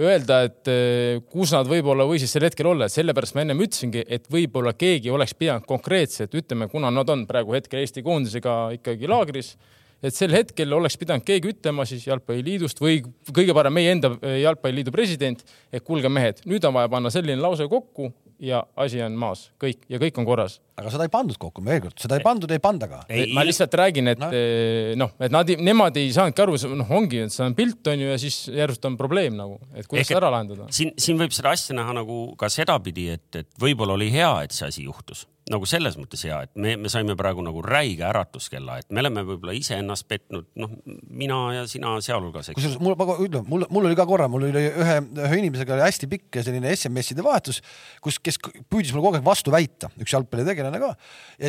[0.01, 4.25] öelda, et eh, kus nad võib-olla võisid sel hetkel olla, sellepärast ma ennem ütlesingi, et
[4.33, 9.53] võib-olla keegi oleks pidanud konkreetselt, ütleme, kuna nad on praegu hetkel Eesti koondisega ikkagi laagris,
[10.03, 14.41] et sel hetkel oleks pidanud keegi ütlema siis Jalgpalliliidust või kõige parem meie enda eh,
[14.43, 18.11] Jalgpalliliidu president, et kuulge mehed, nüüd on vaja panna selline lause kokku
[18.43, 20.57] ja asi on maas, kõik ja kõik on korras.
[20.75, 23.03] aga seda ei pandud kokku, veel kord, seda ei pandud, ei panda ka.
[23.33, 27.23] ma lihtsalt räägin, et noh no,, noh, et nad, nemad ei saanudki aru, noh, ongi,
[27.27, 30.23] et see on pilt on ju ja siis järsult on probleem nagu, et kuidas seda
[30.25, 30.67] ära lahendada.
[30.73, 34.55] siin, siin võib seda asja näha nagu ka sedapidi, et, et võib-olla oli hea, et
[34.55, 38.77] see asi juhtus nagu selles mõttes hea, et me, me saime praegu nagu räige äratuskella,
[38.79, 40.71] et me oleme võib-olla iseennast petnud, noh,
[41.11, 42.53] mina ja sina sealhulgas.
[42.55, 45.85] kusjuures mul, ma ütlen, mul, mul oli ka korra, mul oli ühe, ühe inimesega oli
[45.85, 47.59] hästi pikk selline SMS-ide vahetus,
[48.03, 50.93] kus, kes püüdis mulle kogu aeg vastu väita, üks jalgpallitegelane ka,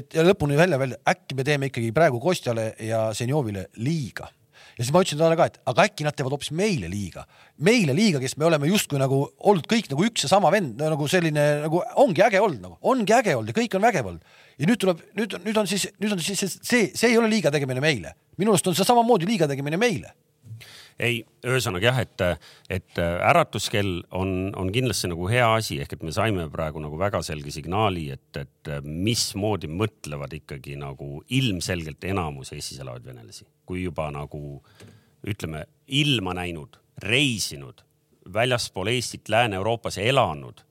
[0.02, 4.26] et ja lõpuni välja, välja, äkki me teeme ikkagi praegu Kostjale ja Senjovile liiga
[4.74, 7.24] ja siis ma ütlesin talle ka, et aga äkki nad teevad hoopis meile liiga,
[7.62, 11.08] meile liiga, kes me oleme justkui nagu olnud kõik nagu üks ja sama vend, nagu
[11.10, 14.36] selline nagu ongi äge olnud nagu, ongi äge olnud ja kõik on vägev olnud.
[14.58, 17.54] ja nüüd tuleb, nüüd, nüüd on siis, nüüd on siis see, see ei ole liiga
[17.54, 20.14] tegemine meile, minu arust on see samamoodi liiga tegemine meile
[21.02, 22.24] ei, ühesõnaga jah, et,
[22.72, 27.22] et äratuskell on, on kindlasti nagu hea asi, ehk et me saime praegu nagu väga
[27.26, 34.10] selge signaali, et, et mismoodi mõtlevad ikkagi nagu ilmselgelt enamus Eestis elavaid venelasi, kui juba
[34.14, 34.60] nagu
[35.24, 37.82] ütleme, ilma näinud, reisinud,
[38.32, 40.62] väljaspool Eestit Lääne-Euroopas elanud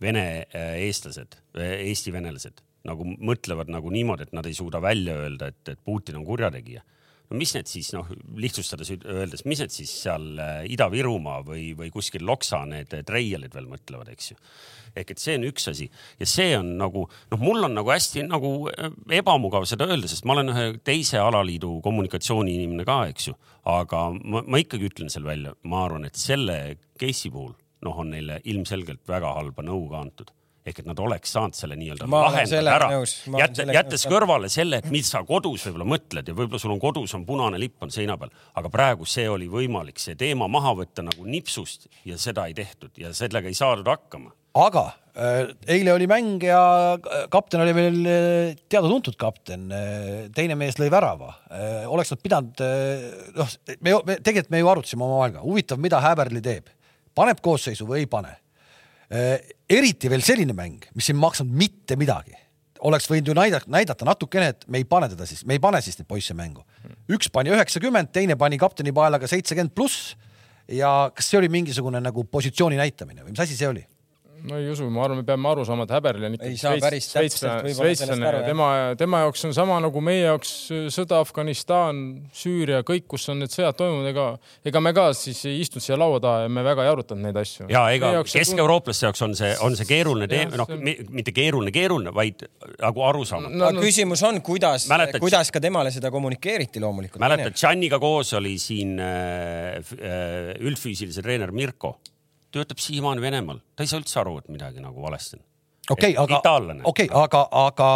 [0.00, 5.50] vene äh, eestlased, Eesti venelased nagu mõtlevad nagu niimoodi, et nad ei suuda välja öelda,
[5.50, 6.84] et, et Putin on kurjategija
[7.28, 8.08] no mis need siis noh,
[8.40, 13.54] lihtsustades öeldes, mis need siis seal äh, Ida-Virumaa või, või kuskil Loksa need äh, treialid
[13.54, 14.38] veel mõtlevad, eks ju.
[14.98, 15.88] ehk et see on üks asi.
[16.20, 20.28] Ja see on nagu noh, mul on nagu hästi nagu äh, ebamugav seda öelda, sest
[20.28, 23.36] ma olen ühe teise alaliidu kommunikatsiooniinimene ka, eks ju,
[23.68, 26.58] aga ma, ma ikkagi ütlen seal välja, ma arvan, et selle
[27.00, 27.52] case'i puhul
[27.84, 30.32] noh, on neile ilmselgelt väga halba nõu ka antud
[30.70, 32.88] ehk et nad oleks saanud selle nii-öelda lahendada ära,
[33.42, 34.12] jätta, jättes nõus.
[34.12, 37.60] kõrvale selle, et mis sa kodus võib-olla mõtled ja võib-olla sul on kodus on punane
[37.60, 41.88] lipp on seina peal, aga praegu see oli võimalik see teema maha võtta nagu nipsust
[42.08, 44.32] ja seda ei tehtud ja sellega ei saadud hakkama.
[44.58, 46.62] aga äh, eile oli mäng ja
[47.30, 51.34] kapten oli meil äh, teada-tuntud kapten, äh, teine mees lõi värava.
[51.88, 52.66] oleks nad pidanud,
[53.36, 56.68] noh, me, me tegelikult me ju arutasime omavahel ka, huvitav, mida Häberli teeb,
[57.16, 58.47] paneb koosseisu või ei pane Äh,
[59.08, 62.34] eriti veel selline mäng, mis ei maksnud mitte midagi,
[62.84, 65.80] oleks võinud ju näidata, näidata natukene, et me ei pane teda siis, me ei pane
[65.84, 66.64] siis neid poisse mängu.
[67.10, 70.14] üks pani üheksakümmend, teine pani kapteni paelaga seitsekümmend pluss
[70.68, 73.86] ja kas see oli mingisugune nagu positsiooni näitamine või mis asi see oli?
[74.46, 78.28] Ma ei usu, ma arvan, me peame aru saama, et Häberl on ikkagi šveitslane, šveitslane
[78.28, 80.52] ja tema, tema jaoks on sama nagu meie jaoks
[80.94, 82.00] sõda Afganistan,
[82.36, 84.26] Süüria, kõik, kus on need sõjad toimunud, ega,
[84.68, 87.40] ega me ka siis ei istunud siia laua taha ja me väga ei arutanud neid
[87.40, 87.68] asju.
[87.72, 92.46] ja ega keskeurooplaste jaoks on see, on see keeruline teema, noh, mitte keeruline, keeruline, vaid
[92.82, 93.72] nagu arusaamatu no,.
[93.78, 94.86] No, küsimus on, kuidas,
[95.18, 97.22] kuidas ka temale seda kommunikeeriti loomulikult.
[97.22, 101.96] mäletad, Janiga koos oli siin äh, äh, üldfüüsilise treener Mirko
[102.54, 105.47] töötab siiamaani Venemaal, ta ei saa üldse aru, et midagi nagu valesti on
[105.90, 106.38] okei okay,, aga,
[106.84, 107.88] okei okay,, aga, aga,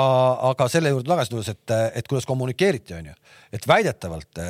[0.50, 3.14] aga selle juurde tagasi tulles, et, et kuidas kommunikeeriti, onju,
[3.52, 4.40] et väidetavalt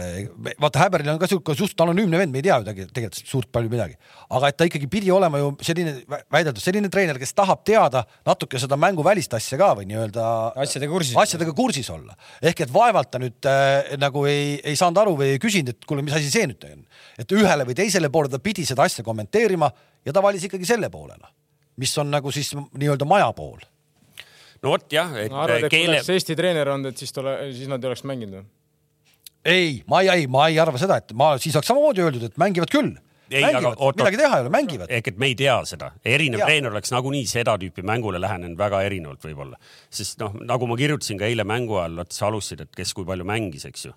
[0.62, 3.72] vaata, Häberil on ka sihuke suht anonüümne vend, me ei tea ju tegelikult suurt palju
[3.72, 3.98] midagi,
[4.38, 5.96] aga et ta ikkagi pidi olema ju selline
[6.32, 10.28] väidetud selline treener, kes tahab teada natuke seda mänguvälist asja ka või nii-öelda
[10.62, 12.16] asjadega kursis, asjadega kursis olla.
[12.42, 15.88] ehk et vaevalt ta nüüd äh, nagu ei, ei saanud aru või ei küsinud, et
[15.88, 16.82] kuule, mis asi see nüüd on,
[17.18, 19.70] et ühele või teisele poole ta pidi seda asja kommenteerima
[20.06, 21.30] ja ta valis ikkagi selle poolena,
[21.82, 23.60] mis on nagu siis nii-öelda maja pool.
[24.62, 25.86] no vot jah, et no, arvad, et keele.
[25.86, 28.50] kui oleks Eesti treener olnud, et siis tule, siis nad ei oleks mänginud või?
[29.44, 32.38] ei, ma ei, ei, ma ei arva seda, et ma siis oleks samamoodi öeldud, et
[32.40, 32.92] mängivad küll.
[33.32, 34.90] Ei, mängivad, oot, midagi teha ei ole, mängivad.
[34.92, 36.48] ehk et me ei tea seda, erinev ja.
[36.50, 39.56] treener oleks nagunii seda tüüpi mängule lähenenud väga erinevalt võib-olla,
[39.88, 43.08] sest noh, nagu ma kirjutasin ka eile mängu ajal, vaata sa alustasid, et kes kui
[43.08, 43.94] palju mängis, eks ju.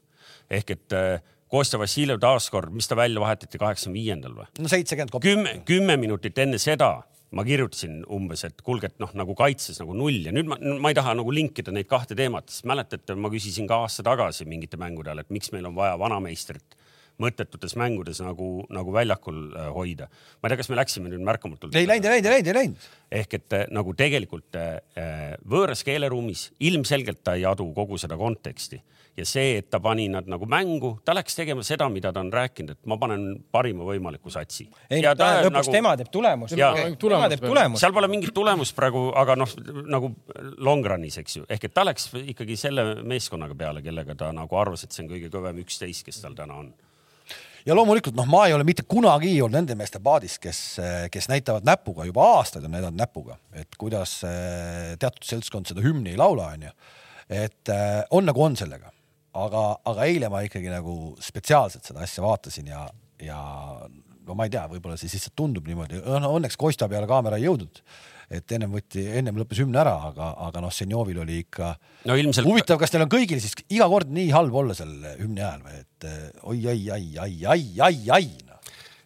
[0.55, 4.47] ehk et äh, Kostja Vassiljev taaskord, mis ta välja vahetati, kaheksakümne viiendal või?
[4.59, 5.19] no seitsekümmend.
[5.21, 6.93] kümme, kümme minutit enne seda
[7.35, 10.91] ma kirjutasin umbes, et kuulge, et noh, nagu kaitses nagu null ja nüüd ma, ma
[10.91, 14.79] ei taha nagu linkida neid kahte teemat, sest mäletate, ma küsisin ka aasta tagasi mingite
[14.79, 16.77] mängude ajal, et miks meil on vaja vanameistrit
[17.21, 20.09] mõttetutes mängudes nagu, nagu väljakul äh, hoida.
[20.41, 21.75] ma ei tea, kas me läksime nüüd märkamatult.
[21.75, 22.89] ei läinud, ei läinud, ei läinud, ei läinud.
[23.21, 28.81] ehk et äh, nagu tegelikult äh, võõras keeleruumis ilmselgelt ta ei adu kogu seda konteksti
[29.17, 32.31] ja see, et ta pani nad nagu mängu, ta läks tegema seda, mida ta on
[32.33, 34.67] rääkinud, et ma panen parima võimaliku satsi.
[34.89, 35.75] ei, ta, ta lõpuks nagu...
[35.77, 36.55] tema teeb tulemust.
[36.55, 37.83] tema teeb tulemust.
[37.83, 39.53] seal pole mingit tulemust praegu, aga noh,
[39.87, 40.11] nagu
[40.57, 44.59] long run'is, eks ju, ehk et ta läks ikkagi selle meeskonnaga peale, kellega ta nagu
[44.59, 46.73] arvas, et see on kõige kõvem üksteist, kes tal täna on
[47.65, 50.59] ja loomulikult noh, ma ei ole mitte kunagi olnud nende meeste paadis, kes,
[51.11, 56.13] kes näitavad näpuga, juba aastaid on näidanud näpuga, et kuidas eh, teatud seltskond seda hümni
[56.13, 56.75] ei laula, onju.
[57.31, 58.91] et eh, on nagu on sellega
[59.41, 62.85] aga, aga eile ma ikkagi nagu spetsiaalselt seda asja vaatasin ja,
[63.23, 63.39] ja
[64.25, 67.45] no ma ei tea, võib-olla siis lihtsalt tundub niimoodi, no õnneks Kosta peale kaamera ei
[67.47, 67.81] jõudnud,
[68.33, 71.75] et ennem võtti, ennem lõppes hümn ära, aga, aga noh, Senjovil oli ikka
[72.09, 72.47] no, ilmselt...
[72.47, 75.83] huvitav, kas neil on kõigil siis iga kord nii halb olla seal hümni ajal või?
[75.83, 76.09] Et
[76.41, 78.25] oi, ai,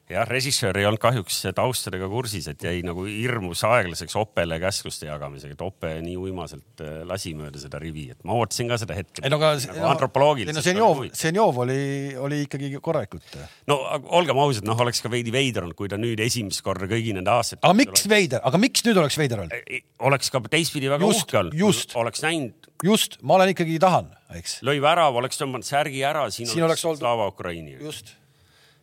[0.10, 5.54] jah, režissöör ei olnud kahjuks taustadega kursis, et jäi nagu hirmus aeglaseks Opele käskluste jagamisega,
[5.54, 9.22] et Ope nii uimaselt äh, lasi mööda seda rivi, et ma ootasin ka seda hetke.
[9.24, 10.58] ei no aga nagu no, antropoloogiliselt.
[10.58, 11.80] no Senjov, Senjov oli,
[12.18, 13.38] oli ikkagi korralikult.
[13.70, 13.80] no
[14.20, 17.34] olgem ausad, noh, oleks ka veidi veider olnud, kui ta nüüd esimest korda kõigi nende
[17.34, 17.62] aastate.
[17.62, 18.08] aga miks oleks...
[18.16, 19.76] veider, aga miks nüüd oleks veider olnud?
[20.10, 21.60] oleks ka teistpidi väga uhke olnud.
[22.02, 22.72] oleks näinud.
[22.86, 24.60] just, ma olen ikkagi tahan, eks.
[24.66, 27.78] lõi värav, oleks tõmmanud särgi ära, siin, oleks Slava Ukraini.
[27.78, 28.16] just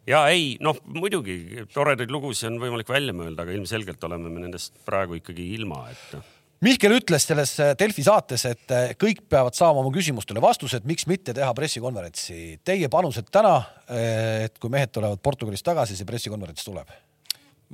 [0.08, 4.78] ja ei, noh, muidugi toredaid lugusid on võimalik välja mõelda, aga ilmselgelt oleme me nendest
[4.86, 6.32] praegu ikkagi ilma, et.
[6.64, 11.34] Mihkel ütles selles Delfi saates, et äh, kõik peavad saama oma küsimustele vastused, miks mitte
[11.36, 12.62] teha pressikonverentsi.
[12.64, 13.58] Teie panused täna,
[13.92, 16.94] äh, et kui mehed tulevad Portugalist tagasi, see pressikonverents tuleb?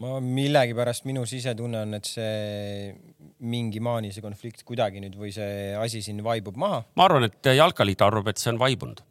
[0.01, 2.93] ma millegipärast minu sisetunne on, et see
[3.45, 6.81] mingi maani see konflikt kuidagi nüüd või see asi siin vaibub maha.
[6.97, 9.03] ma arvan, et Jalkaliit arvab, et see on vaibunud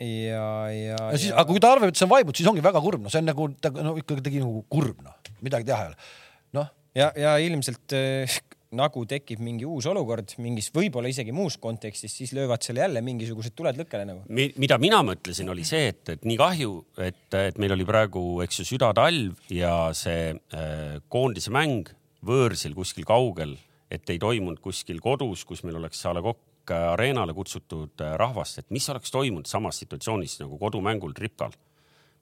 [0.00, 0.98] ja, ja.
[0.98, 3.12] ja siis, aga kui ta arvab, et see on vaibud, siis ongi väga kurb, noh,
[3.12, 6.12] see on nagu ta no ikkagi tegi nagu kurb, noh, midagi teha ei ole.
[6.60, 6.70] noh.
[6.98, 8.38] ja, ja ilmselt äh,
[8.78, 13.56] nagu tekib mingi uus olukord mingis, võib-olla isegi muus kontekstis, siis löövad seal jälle mingisugused
[13.56, 14.50] tuled lõkkele nagu Mi,.
[14.60, 18.60] mida mina mõtlesin, oli see, et, et nii kahju, et, et meil oli praegu, eks
[18.60, 21.88] ju, südatalv ja see äh, koondise mäng
[22.28, 23.56] võõrsil kuskil kaugel,
[23.88, 28.58] et ei toimunud kuskil kodus, kus meil oleks a la kokk areenale kutsutud äh, rahvast,
[28.62, 31.52] et mis oleks toimunud samas situatsioonis nagu kodumängul Tripkal.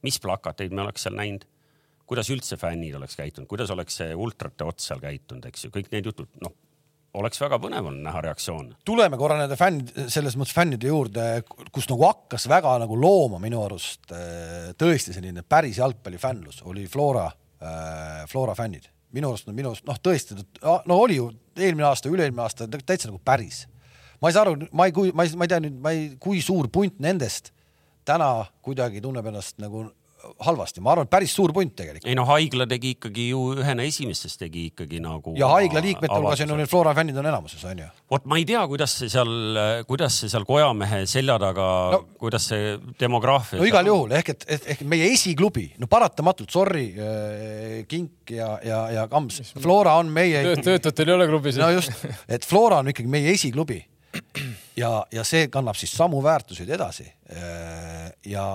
[0.02, 1.46] mis plakateid me oleks seal näinud,
[2.06, 5.88] kuidas üldse fännid oleks käitunud, kuidas oleks see ultrate ots seal käitunud, eks ju, kõik
[5.90, 6.52] need jutud, noh,
[7.16, 8.76] oleks väga põnev olnud näha reaktsioone.
[8.84, 11.24] tuleme korra nende fännid, selles mõttes fännide juurde,
[11.72, 17.26] kus nagu hakkas väga nagu looma minu arust äh, tõesti selline päris jalgpallifännlus, oli Flora,
[17.62, 18.90] äh, Flora fännid.
[19.16, 23.22] Minu arust, minu arust noh, tõesti, no oli ju eelmine aasta, üle-eelmine aasta täitsa nagu
[23.24, 23.64] päris
[24.20, 26.08] ma ei saa aru, ma ei, kui ma ei, ma ei tea nüüd, ma ei,
[26.22, 27.52] kui suur punt nendest
[28.06, 28.30] täna
[28.64, 29.88] kuidagi tunneb ennast nagu
[30.46, 32.08] halvasti, ma arvan, et päris suur punt tegelikult.
[32.08, 35.34] ei no haigla tegi ikkagi ju ühena esimestest tegi ikkagi nagu.
[35.38, 37.88] ja haigla liikmete hulgas on ju need Flora fännid on enamuses on ju.
[38.10, 39.30] vot ma ei tea, kuidas see seal,
[39.88, 43.60] kuidas see seal kojamehe selja taga no,, kuidas see demograafia.
[43.60, 48.80] no igal juhul ehk et, ehk meie esiklubi, no paratamatult, sorry äh,, Kink ja, ja,
[48.96, 50.42] ja Kams, Flora on meie.
[50.56, 51.60] töötajatel ei ole klubis.
[51.60, 51.92] no just,
[52.28, 53.84] et Flora on ikkagi meie esiklubi
[54.82, 57.06] ja, ja see kannab siis samu väärtuseid edasi.
[57.32, 58.46] Äh, ja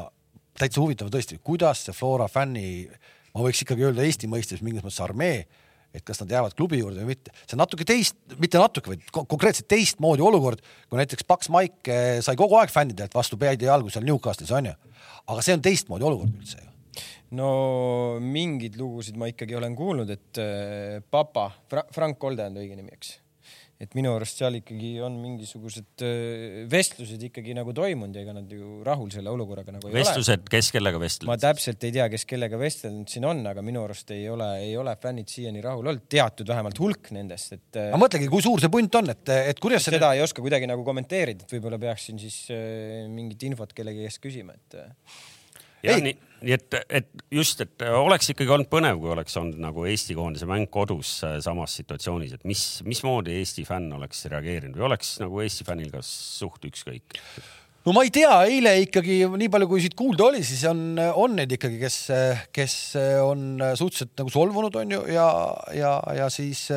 [0.58, 2.86] täitsa huvitav tõesti, kuidas see Flora fänni,
[3.34, 5.46] ma võiks ikkagi öelda Eesti mõistes mingis mõttes armee,
[5.92, 7.34] et kas nad jäävad klubi juurde või mitte.
[7.44, 11.92] see on natuke teist, mitte natuke, vaid konkreetselt teistmoodi olukord, kui näiteks Paks Maik
[12.24, 14.76] sai kogu aeg fännidelt vastu pead ja jalgu seal Newcastle'is onju.
[15.28, 16.72] aga see on teistmoodi olukord üldse ju
[17.38, 17.50] no
[18.24, 22.78] mingeid lugusid ma ikkagi olen kuulnud, et äh, papa Fra, Frank Kolde on ta õige
[22.78, 23.16] nimi, eks
[23.82, 26.04] et minu arust seal ikkagi on mingisugused
[26.70, 30.54] vestlused ikkagi nagu toimunud ja ega nad ju rahul selle olukorraga nagu ei vestlused, ole.
[30.54, 31.32] kes kellega vestlevad?
[31.32, 34.78] ma täpselt ei tea, kes kellega vestelnud siin on, aga minu arust ei ole, ei
[34.78, 37.82] ole fännid siiani rahul olnud, teatud vähemalt hulk nendest, et.
[37.88, 40.22] aga mõtlegi, kui suur see punt on, et, et kuidas seda see...
[40.22, 42.44] ei oska kuidagi nagu kommenteerida, et võib-olla peaksin siis
[43.12, 44.82] mingit infot kellegi käest küsima, et
[45.86, 49.86] jah, nii, nii et, et just, et oleks ikkagi olnud põnev, kui oleks olnud nagu
[49.90, 55.16] Eesti koondise mäng kodus samas situatsioonis, et mis, mismoodi Eesti fänn oleks reageerinud või oleks
[55.24, 57.20] nagu Eesti fännil ka suht ükskõik?
[57.86, 61.36] No ma ei tea, eile ikkagi nii palju, kui siit kuulda oli, siis on, on
[61.40, 61.98] neid ikkagi, kes,
[62.54, 62.76] kes
[63.24, 65.28] on suhteliselt nagu solvunud, on ju, ja,
[65.78, 66.68] ja, ja siis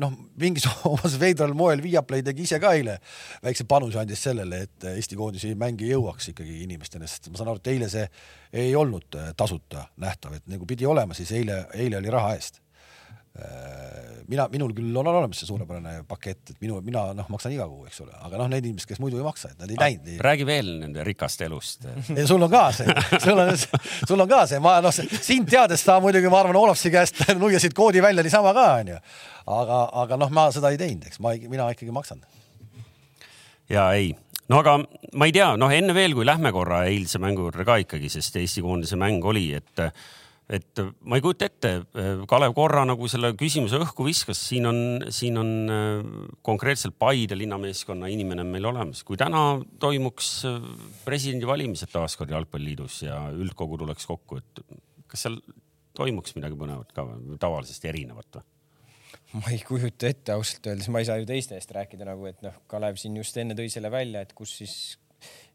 [0.00, 2.98] noh, mingis omas veidral moel Viaplay tegi ise ka eile
[3.44, 7.62] väikse panuse andis sellele, et Eesti koondise mäng jõuaks ikkagi inimesteni, sest ma saan aru,
[7.62, 8.06] et eile see
[8.64, 12.62] ei olnud tasuta nähtav, et nagu pidi olema, siis eile, eile oli raha eest
[14.28, 17.86] mina, minul küll on olemas see suurepärane pakett, et minu, mina noh, maksan iga kuu,
[17.88, 20.10] eks ole, aga noh, need inimesed, kes muidu ei maksa, et nad ei näinud.
[20.24, 21.86] räägi veel nende rikast elust.
[22.28, 25.98] sul on ka see, sul on, sul on ka see, ma noh, sind teades sa
[26.04, 29.00] muidugi, ma arvan, Olafsi käest nuiasid koodi välja niisama ka onju.
[29.58, 32.20] aga, aga noh, ma seda ei teinud, eks ma, mina ikkagi maksan.
[33.72, 34.12] ja ei
[34.52, 34.76] no aga
[35.16, 38.36] ma ei tea, noh, enne veel, kui lähme korra eilse mängu juurde ka ikkagi, sest
[38.36, 39.88] Eesti koondise mäng oli, et
[40.48, 41.70] et ma ei kujuta ette,
[42.28, 44.78] Kalev korra nagu selle küsimuse õhku viskas, siin on,
[45.12, 46.10] siin on äh,
[46.46, 49.04] konkreetselt Paide linnameeskonna inimene meil olemas.
[49.04, 50.60] kui täna toimuks äh,
[51.04, 54.62] presidendivalimised taaskord Jalgpalliliidus ja üldkogu tuleks kokku, et
[55.08, 55.36] kas seal
[55.98, 58.46] toimuks midagi põnevat ka või tavalisest erinevat või?
[59.36, 62.40] ma ei kujuta ette ausalt öeldes, ma ei saa ju teiste eest rääkida nagu, et
[62.44, 64.78] noh, Kalev siin just enne tõi selle välja, et kus siis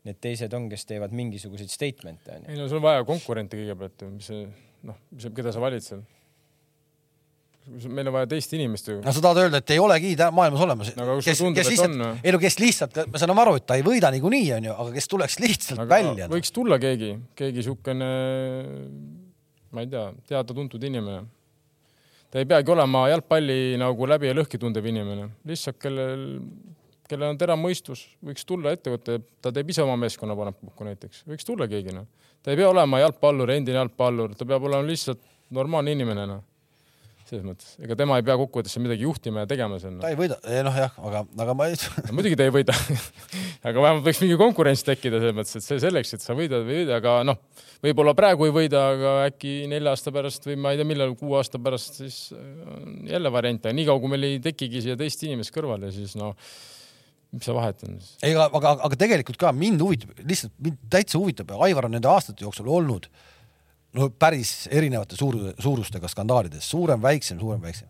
[0.05, 2.51] need teised on, kes teevad mingisuguseid statement'e onju.
[2.51, 4.45] ei no sul on vaja konkurente kõigepealt, mis see
[4.87, 4.99] noh,
[5.35, 6.03] keda sa valid seal?
[7.63, 8.97] meil on vaja teist inimest ju.
[9.03, 11.17] no sa tahad öelda, et ei olegi maailmas olemas no,?
[11.23, 14.49] kes, kes lihtsalt, ei no kes lihtsalt, ma saan aru, et ta ei võida niikuinii
[14.57, 16.27] onju, aga kes tuleks lihtsalt aga välja.
[16.31, 18.09] võiks tulla keegi, keegi siukene,
[19.71, 21.23] ma ei tea, teada-tuntud inimene.
[22.33, 26.27] ta ei peagi olema jalgpalli nagu läbi ja lõhki tundev inimene, lihtsalt kellel,
[27.07, 31.23] kellel on terav mõistus, võiks tulla ettevõtte, ta teeb ise oma meeskonna, paneb kokku näiteks,
[31.31, 32.11] võiks tulla keegi noh
[32.43, 35.21] ta ei pea olema jalgpallur, endine jalgpallur, ta peab olema lihtsalt
[35.53, 36.41] normaalne inimene, noh.
[37.23, 40.01] selles mõttes, ega tema ei pea kokkuvõttes midagi juhtima ja tegema seal no..
[40.03, 42.03] ta ei võida, noh jah, aga, aga ma ei no,.
[42.17, 42.75] muidugi ta ei võida
[43.69, 46.75] aga vähemalt võiks mingi konkurents tekkida selles mõttes, et see selleks, et sa võidad või
[46.75, 47.39] ei võida, aga noh,
[47.85, 51.39] võib-olla praegu ei võida, aga äkki nelja aasta pärast või ma ei tea, millal, kuue
[51.39, 55.95] aasta pärast siis on jälle variante, niikaua kui meil ei tekigi siia teist inimest kõrvale,
[55.95, 56.35] siis noh
[57.33, 58.17] mis see vahet on siis?
[58.23, 62.09] ei, aga, aga tegelikult ka mind huvitab, lihtsalt mind täitsa huvitab ja Aivar on nende
[62.11, 63.09] aastate jooksul olnud
[63.97, 67.89] no päris erinevate suur, suurustega skandaalides, suurem, väiksem, suurem, väiksem.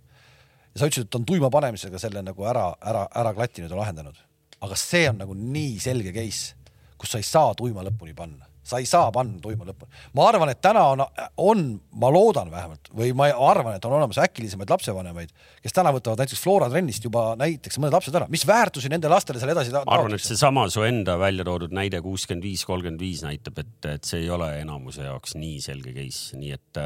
[0.74, 4.18] ja sa ütlesid, et on tuima panemisega selle nagu ära, ära, ära klattinud ja lahendanud.
[4.64, 6.56] aga see on nagu nii selge case,
[6.98, 9.92] kus sa ei saa tuima lõpuni panna sa ei saa panna tuima lõpuni.
[10.18, 11.04] ma arvan, et täna on,
[11.38, 11.64] on,
[12.00, 16.44] ma loodan vähemalt või ma arvan, et on olemas äkilisemaid lapsevanemaid, kes täna võtavad näiteks
[16.44, 20.16] Flora trennist juba näiteks mõned lapsed ära, mis väärtusi nende lastele seal edasi ma arvan,
[20.18, 24.24] et seesama su enda välja toodud näide kuuskümmend viis, kolmkümmend viis näitab, et, et see
[24.24, 26.82] ei ole enamuse jaoks nii selge case, nii et,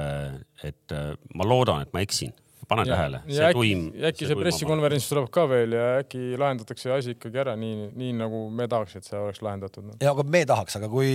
[0.67, 0.97] et
[1.37, 2.33] ma loodan, et ma eksin
[2.67, 3.21] pane tähele.
[3.31, 3.73] ja äkki,
[4.09, 8.15] äkki see, see pressikonverents tuleb ka veel ja äkki lahendatakse asi ikkagi ära nii, nii
[8.21, 9.97] nagu me tahaks, et see oleks lahendatud no..
[10.03, 11.11] ja aga me tahaks, aga kui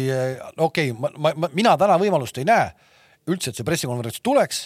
[0.56, 2.70] okei okay,, ma, ma, mina täna võimalust ei näe
[3.30, 4.64] üldse, et see pressikonverents tuleks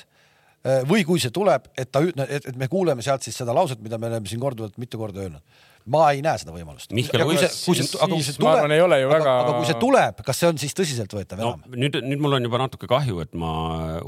[0.90, 4.01] või kui see tuleb, et ta, et, et me kuuleme sealt siis seda lauset, mida
[4.03, 6.90] me oleme siin korduvalt mitu korda öelnud ma ei näe seda võimalust.
[6.90, 9.35] aga kui see, kui see, aga kui see tuleb, aga, väga...
[9.42, 11.77] aga kui see tuleb, kas see on siis tõsiseltvõetav no, enam?
[11.85, 13.53] nüüd, nüüd mul on juba natuke kahju, et ma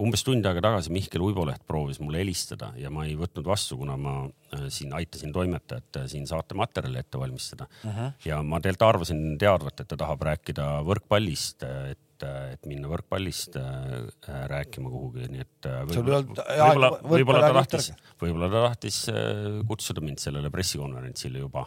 [0.01, 3.99] umbes tund aega tagasi Mihkel Uiboleht proovis mulle helistada ja ma ei võtnud vastu, kuna
[4.01, 7.87] ma äh, siin aitasin toimetajat äh, siin saate materjali ette valmistada uh.
[7.87, 8.13] -huh.
[8.27, 11.63] ja ma tegelikult arvasin teadvat, et ta tahab rääkida võrkpallist,
[11.93, 14.09] et et, et minna võrkpallist äh,
[14.51, 20.05] rääkima kuhugi, nii et äh, võib-olla võib võib ta tahtis, võib-olla ta tahtis äh, kutsuda
[20.05, 21.67] mind sellele pressikonverentsile juba.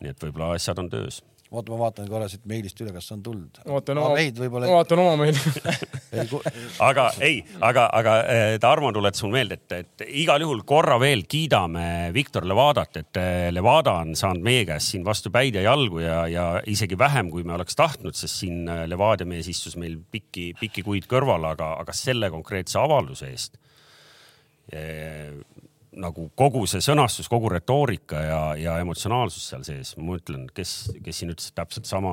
[0.00, 3.22] nii et võib-olla asjad on töös oota, ma vaatan korra siit meilist üle, kas on
[3.24, 3.60] tulnud.
[3.66, 5.40] vaatan oma, vaatan oma meili
[6.88, 11.24] aga ei, aga, aga eh, Tarmo tuletas mul meelde, et, et igal juhul korra veel
[11.30, 11.84] kiidame
[12.14, 16.20] Viktor Levadat, et eh, Levada on saanud meie käest siin vastu päid ja jalgu ja,
[16.30, 20.52] ja isegi vähem, kui me oleks tahtnud, sest siin eh, Levadia mees istus meil pikki,
[20.60, 23.60] pikki kuid kõrval, aga, aga selle konkreetse avalduse eest
[25.98, 31.18] nagu kogu see sõnastus, kogu retoorika ja, ja emotsionaalsus seal sees, ma mõtlen, kes, kes
[31.22, 32.12] siin ütles, et täpselt sama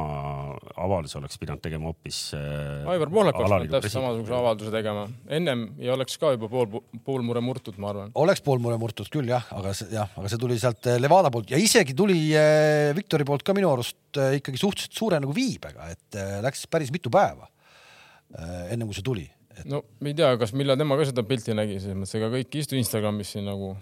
[0.73, 2.87] avalduse oleks pidanud tegema hoopis äh,.
[2.89, 5.05] Aivar Pohlak oleks pidanud täpselt samasuguse avalduse tegema
[5.39, 8.11] ennem ja oleks ka juba pool, pool mure murtud, ma arvan.
[8.17, 11.31] oleks pool mure murtud küll jah, aga see jah, aga see tuli sealt äh, Levada
[11.33, 15.37] poolt ja isegi tuli äh, Viktori poolt ka minu arust äh, ikkagi suhteliselt suure nagu
[15.37, 19.29] viibega, et äh, läks päris mitu päeva äh, ennem kui see tuli
[19.59, 19.67] et....
[19.69, 22.57] no ma ei tea, kas millal tema ka seda pilti nägi, selles mõttes, ega kõik
[22.57, 23.75] ei istu Instagramis siin nagu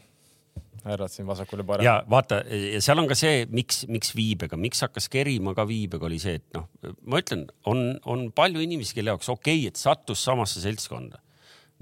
[0.85, 1.87] härrad siin vasakul ja paremal.
[1.87, 6.05] ja vaata, ja seal on ka see, miks, miks viibega, miks hakkas kerima ka viibega,
[6.07, 6.67] oli see, et noh,
[7.09, 11.21] ma ütlen, on, on palju inimesi, kelle jaoks okei okay,, et sattus samasse seltskonda.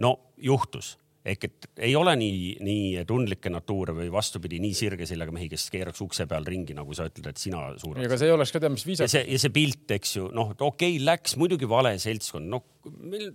[0.02, 5.36] no juhtus ehk et ei ole nii, nii tundlikke natuure või vastupidi, nii sirge seljaga
[5.36, 8.04] mehi, kes keeraks ukse peal ringi, nagu sa ütled, et sina suureks.
[8.08, 9.16] ega see ei oleks ka tead mis viisakas.
[9.24, 12.68] ja see, pilt, eks ju, noh, okei okay,, läks muidugi vale seltskond, noh,
[13.00, 13.32] meil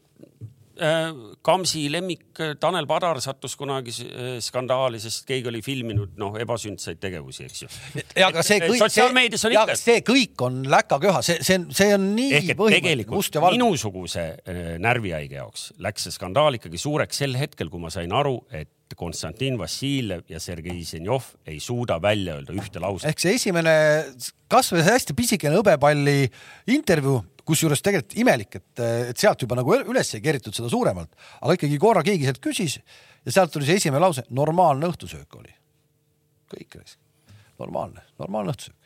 [1.43, 7.01] Kamsi lemmik äh, Tanel Padar sattus kunagi äh, skandaali, sest keegi oli filminud noh, ebasündsaid
[7.03, 7.71] tegevusi, eks ju.
[8.21, 12.09] ja aga see kõik, see, ja, see kõik on läkaköha, see, see on, see on
[12.19, 14.29] nii põhimõtteliselt minusuguse
[14.83, 19.59] närvihaige jaoks läks see skandaal ikkagi suureks sel hetkel, kui ma sain aru, et Konstantin
[19.59, 23.11] Vassiljev ja Sergei Zenjov ei suuda välja öelda ühte lauset.
[23.11, 23.75] ehk see esimene
[24.49, 26.31] kasvõi see hästi pisikene hõbepalli
[26.75, 31.57] intervjuu, kusjuures tegelikult imelik, et, et sealt juba nagu üles ei keritud seda suuremalt, aga
[31.57, 35.55] ikkagi korra keegi sealt küsis ja sealt tuli see esimene lause, normaalne õhtusöök oli.
[36.53, 36.79] kõik,
[37.59, 38.77] normaalne, normaalne õhtusöök.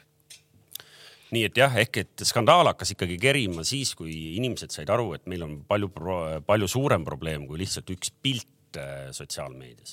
[1.33, 5.27] nii et jah, ehk et skandaal hakkas ikkagi kerima siis, kui inimesed said aru, et
[5.31, 5.93] meil on palju,
[6.47, 9.93] palju suurem probleem kui lihtsalt üks pilt äh, sotsiaalmeedias.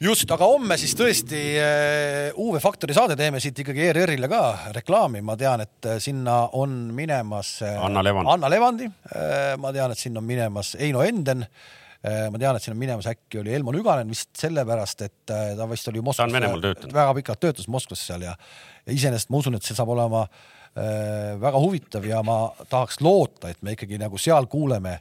[0.00, 4.44] just, aga homme siis tõesti äh, UV Faktori saade teeme siit ikkagi ERR-ile ka
[4.76, 8.32] reklaami, ma tean, et äh, sinna on minemas äh, Anna Levand.
[8.32, 8.88] Anna Levandi,
[9.60, 11.44] ma tean, et sinna on minemas Eino Enden.
[12.00, 15.66] ma tean, et sinna on minemas äkki oli Elmo Nüganen vist sellepärast, et äh, ta
[15.68, 16.24] vist oli Moskvas.
[16.24, 16.94] Ta on Venemaal töötanud.
[16.96, 18.32] väga pikalt töötas Moskvas seal ja,
[18.86, 22.38] ja iseenesest ma usun, et see saab olema äh, väga huvitav ja ma
[22.70, 24.96] tahaks loota, et me ikkagi nagu seal kuuleme,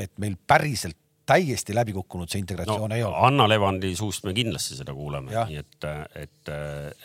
[0.00, 0.96] et meil päriselt
[1.26, 3.16] täiesti läbi kukkunud see integratsioon no, ei ole.
[3.26, 5.48] Anna Levandi suust me kindlasti seda kuuleme, Jah.
[5.48, 5.86] nii et,
[6.20, 6.52] et,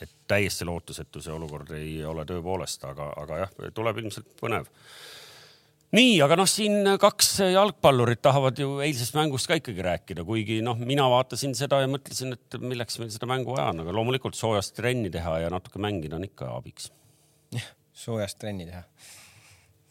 [0.04, 4.68] et täiesti lootusetu see olukord ei ole tõepoolest, aga, aga jah, tuleb ilmselt põnev.
[5.96, 10.78] nii, aga noh, siin kaks jalgpallurit tahavad ju eilsest mängust ka ikkagi rääkida, kuigi noh,
[10.84, 14.76] mina vaatasin seda ja mõtlesin, et milleks meil seda mängu vaja on, aga loomulikult soojast
[14.78, 16.92] trenni teha ja natuke mängida on ikka abiks.
[18.06, 18.84] soojast trenni teha.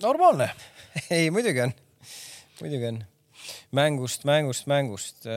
[0.05, 0.53] normaalne.
[1.17, 1.79] ei, muidugi on,
[2.61, 3.07] muidugi on.
[3.77, 5.29] mängust, mängust, mängust.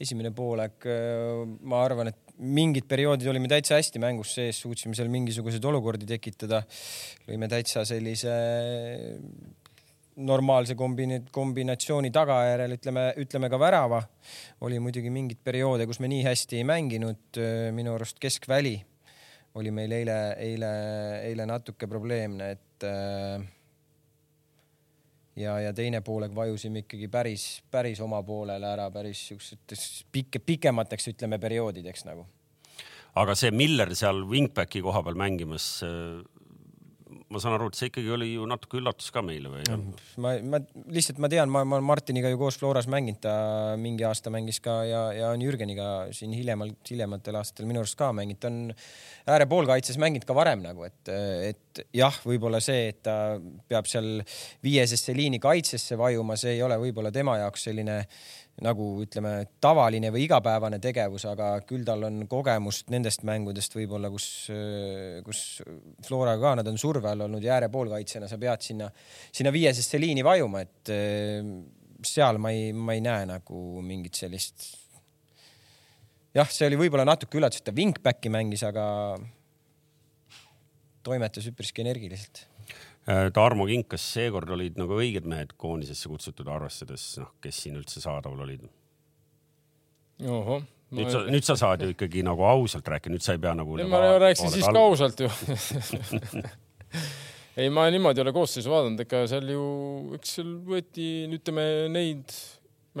[0.00, 0.86] esimene poolek,
[1.60, 6.62] ma arvan, et mingid perioodid olime täitsa hästi mängus sees, suutsime seal mingisuguseid olukordi tekitada.
[7.28, 8.32] lõime täitsa sellise
[10.20, 14.02] normaalse kombine-, kombinatsiooni tagajärjel ütleme, ütleme ka värava.
[14.60, 17.40] oli muidugi mingeid perioode, kus me nii hästi ei mänginud,
[17.76, 18.78] minu arust keskväli
[19.54, 20.74] oli meil eile, eile,
[21.26, 23.42] eile natuke probleemne, et äh,
[25.36, 31.12] ja, ja teine poolek vajusime ikkagi päris, päris oma poolele ära päris siukseteks pikke, pikemateks
[31.14, 32.26] ütleme perioodideks nagu.
[33.14, 35.82] aga see Miller seal wingbacki koha peal mängimas,
[37.30, 39.64] ma saan aru, et see ikkagi oli ju natuke üllatus ka meile või?
[40.22, 40.60] ma, ma
[40.92, 43.34] lihtsalt ma tean, ma, ma olen Martiniga ju koos Floras mänginud, ta
[43.80, 48.10] mingi aasta mängis ka ja, ja on Jürgeniga siin hiljemalt, hiljematel aastatel minu arust ka
[48.16, 48.60] mänginud, ta on
[49.36, 51.12] äärepoolkaitses mänginud ka varem nagu, et,
[51.50, 53.16] et jah, võib-olla see, et ta
[53.70, 54.20] peab seal
[54.64, 58.02] viiesesse liini kaitsesse vajuma, see ei ole võib-olla tema jaoks selline
[58.64, 59.32] nagu ütleme,
[59.62, 64.26] tavaline või igapäevane tegevus, aga küll tal on kogemust nendest mängudest võib-olla, kus,
[65.26, 65.40] kus
[66.06, 68.90] Floraga ka nad on surve all olnud ja äärepoolkaitsjana sa pead sinna,
[69.32, 71.40] sinna viiesesse liini vajuma, et eh,
[72.04, 74.68] seal ma ei, ma ei näe nagu mingit sellist.
[76.36, 78.84] jah, see oli võib-olla natuke üllatus, et ta wingback'i mängis, aga
[81.06, 82.44] toimetas üpriski energiliselt.
[83.08, 87.78] Äh, Tarmo Kink, kas seekord olid nagu õiged mehed koondisesse kutsutud, arvestades noh, kes siin
[87.80, 88.66] üldse saadaval olid?
[90.28, 90.60] ohoh.
[90.92, 93.78] nüüd sa, nüüd sa saad ju ikkagi nagu ausalt rääkida, nüüd sa ei pea nagu.
[93.88, 94.82] ma rääkisin siis ka.
[94.84, 95.30] ausalt ju
[97.56, 99.64] ei, ma niimoodi ei ole koosseisu vaadanud, ega seal ju,
[100.18, 101.08] eks seal võeti,
[101.40, 102.36] ütleme neid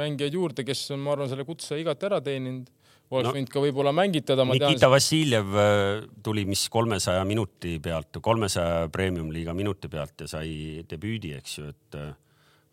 [0.00, 2.70] mängijaid juurde, kes on, ma arvan, selle kutse igati ära teeninud.
[3.10, 3.34] Oleks No.
[3.34, 4.92] võinud ka võib-olla mängitada, Nikita tean.
[4.92, 11.58] Vassiljev äh, tuli, mis kolmesaja minuti pealt, kolmesaja premium-liiga minuti pealt ja sai debüüdi, eks
[11.58, 12.12] ju, et äh,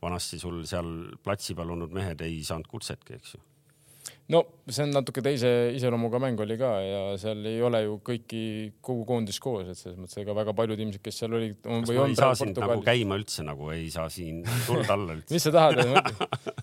[0.01, 0.91] vanasti sul seal
[1.25, 3.41] platsi peal olnud mehed ei saanud kutsetki, eks ju.
[4.33, 8.41] No see on natuke teise iseloomuga mäng oli ka ja seal ei ole ju kõiki,
[8.83, 11.55] kogu koondis koos, et selles mõttes ega väga paljud ilmselt, kes seal olid.
[11.63, 15.31] kas ma ei saa sind nagu käima üldse nagu ei saa siin tuld alla üldse?
[15.37, 15.79] mis sa tahad,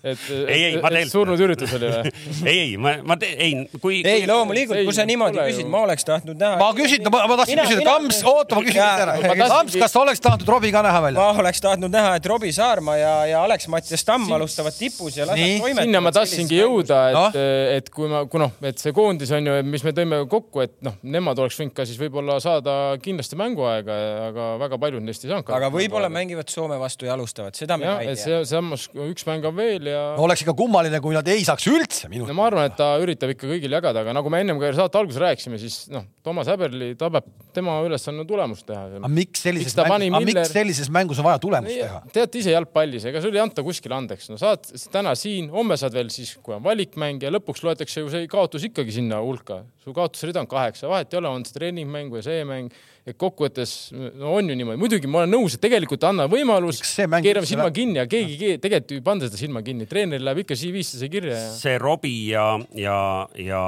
[0.05, 2.13] et, Ei, ei, ma et surnud üritus oli või?
[2.51, 4.03] ei, ei, ma, ma te, ei, kui.
[4.05, 6.61] ei, loomulikult, kui sa niimoodi küsid, ma oleks tahtnud näha.
[6.61, 10.21] ma küsin, ma, ma tahtsin küsida, Kamps, oota, ma küsin ära Kamps, kas sa oleks
[10.25, 11.25] tahtnud Robbie ka näha välja?
[11.25, 15.65] ma oleks tahtnud näha, et Robbie Saarma ja, ja Alex-Mattias Tamm alustavad tipus ja lasevad
[15.65, 15.89] toimetada.
[15.89, 17.33] sinna ma tahtsingi jõuda, et Noh.
[17.33, 20.63] no., et kui ma, kui noh, et see koondis on ju, mis me tõime kokku,
[20.65, 23.99] et noh, nemad oleks võinud ka siis võib-olla saada kindlasti mänguaega,
[24.29, 25.51] aga väga paljud neist ei saanud.
[25.57, 26.11] aga võib-olla.
[26.13, 28.23] mängivad Soome vastu ja alustavad, seda me ka ei tea.
[28.23, 31.67] see samas üks mäng on veel ja no oleks ikka kummaline, kui nad ei saaks
[31.71, 32.37] üldse no minutit.
[32.39, 35.23] ma arvan, et ta üritab ikka kõigil jagada, aga nagu me ennem ka saate alguses
[35.23, 38.87] rääkisime, siis noh, Toomas Häberli, ta peab, tema ülesanne on tulemust teha.
[39.01, 42.03] aga miks sellises mängus, Miller- miks sellises mängus on vaja tulemust teha?
[42.15, 45.97] teate ise jalgpallis, ega sul ei anta kuskile andeks, no saad täna siin, homme saad
[45.97, 49.63] veel siis, kui on valikmäng ja lõpuks loetakse ju see kaotus ikkagi sinna hulka.
[49.85, 52.73] su kaotusrida on kaheksa, vahet ei ole, on see treeningmäng või see mäng.
[53.05, 57.45] et kokkuvõttes no on ju niimoodi, muidugi ma olen nõus, et tegelikult anna võimalus keerame
[57.45, 60.57] silma läheb- kinni ja keegi, keegi tegelikult ei panda seda silma kinni, treeneril läheb ikka
[60.57, 61.53] CV-sse see kirja ja.
[61.53, 62.99] see Robbie ja, ja,
[63.37, 63.63] ja,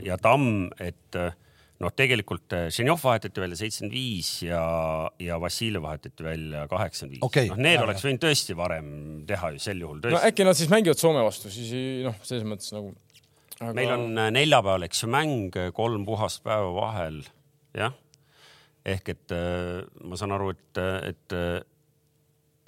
[0.00, 1.20] ja Tamm, et
[1.80, 4.62] noh, tegelikult Ženjov vahetati välja seitsekümmend viis ja,
[5.22, 7.48] ja Vassiljev vahetati välja kaheksakümmend viis Okei.
[7.50, 8.90] noh, need Jaa, oleks võinud tõesti varem
[9.28, 10.24] teha ju sel juhul no tõesti.
[10.28, 11.72] äkki nad siis mängivad Soome vastu, siis
[12.04, 12.92] noh, selles mõttes nagu
[13.60, 13.74] aga....
[13.76, 17.20] meil on äh, neljapäeval, eks ju, mäng, kolm puhast päeva vahel,
[17.76, 17.96] jah.
[18.84, 21.60] ehk et äh, ma saan aru, et, et äh,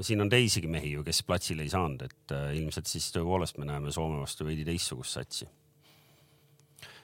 [0.03, 3.69] siin on teisigi mehi ju, kes platsile ei saanud, et äh, ilmselt siis tõepoolest me
[3.69, 5.49] näeme Soome vastu veidi teistsugust satsi.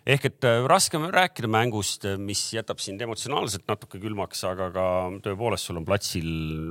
[0.09, 4.85] Ehk et äh, raske on rääkida mängust, mis jätab sind emotsionaalselt natuke külmaks, aga ka
[5.25, 6.29] tõepoolest sul on platsil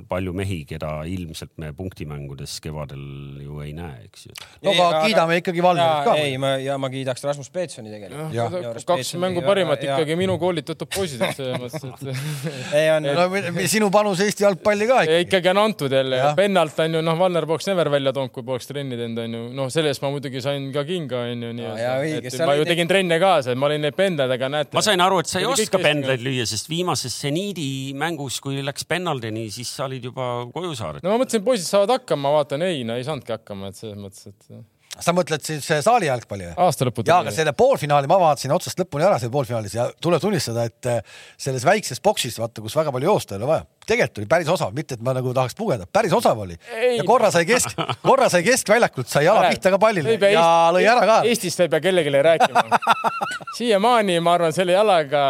[0.10, 3.04] palju mehi, keda ilmselt me punktimängudes kevadel
[3.44, 4.34] ju ei näe, eks ju.
[4.66, 6.16] no aga kiidame ikkagi Valnerit ka.
[6.24, 8.82] ei, ma ja ma kiidaks Rasmus Peetsoni tegelikult.
[8.88, 13.06] Kaks mängu ei parimat ja- ikkagi minu koolitatud poisid, et selles mõttes, et ei on
[13.06, 13.28] no
[13.70, 15.28] sinu panus Eesti jalgpalli ka Ja ikkagi.
[15.30, 18.44] ikkagi on antud jälle ja pennalt on ju noh, Valner poleks never välja toonud, kui
[18.48, 19.46] poleks trenni teinud, on ju.
[19.62, 22.90] noh, selle eest ma muidugi sain ka kinga, on ju, nii et ma ju tegin
[22.90, 24.76] trenne kaasa, et ma olin neid pendladega, näete.
[24.78, 27.68] ma sain aru, et sa ei oska hästi pendleid lüüa, sest viimases seniidi
[27.98, 31.06] mängus, kui läks pennaldini, siis sa olid juba koju saadetud.
[31.06, 34.32] no ma mõtlesin, poisid saavad hakkama, vaatan, ei, no ei saanudki hakkama, et selles mõttes,
[34.32, 34.66] et
[34.98, 36.56] sa mõtled siis saali jalgpalli või?
[36.66, 37.12] aasta lõpuni.
[37.12, 40.92] ja, aga selle poolfinaali ma vaatasin otsast lõpuni ära, seal poolfinaalis ja tuleb tunnistada, et
[41.38, 44.74] selles väikses boksis, vaata, kus väga palju joosta ei ole vaja, tegelikult oli päris osav,
[44.76, 46.58] mitte et ma nagu tahaks pugeda, päris osav oli.
[46.76, 46.98] Ei.
[46.98, 47.78] ja korra sai kesk,
[48.10, 51.22] korra sai keskväljakult, sai jala pihta ka pallile ja lõi ära ka.
[51.30, 52.66] Eestist ei pea kellelegi rääkima.
[53.58, 55.24] siiamaani ma arvan, selle jalaga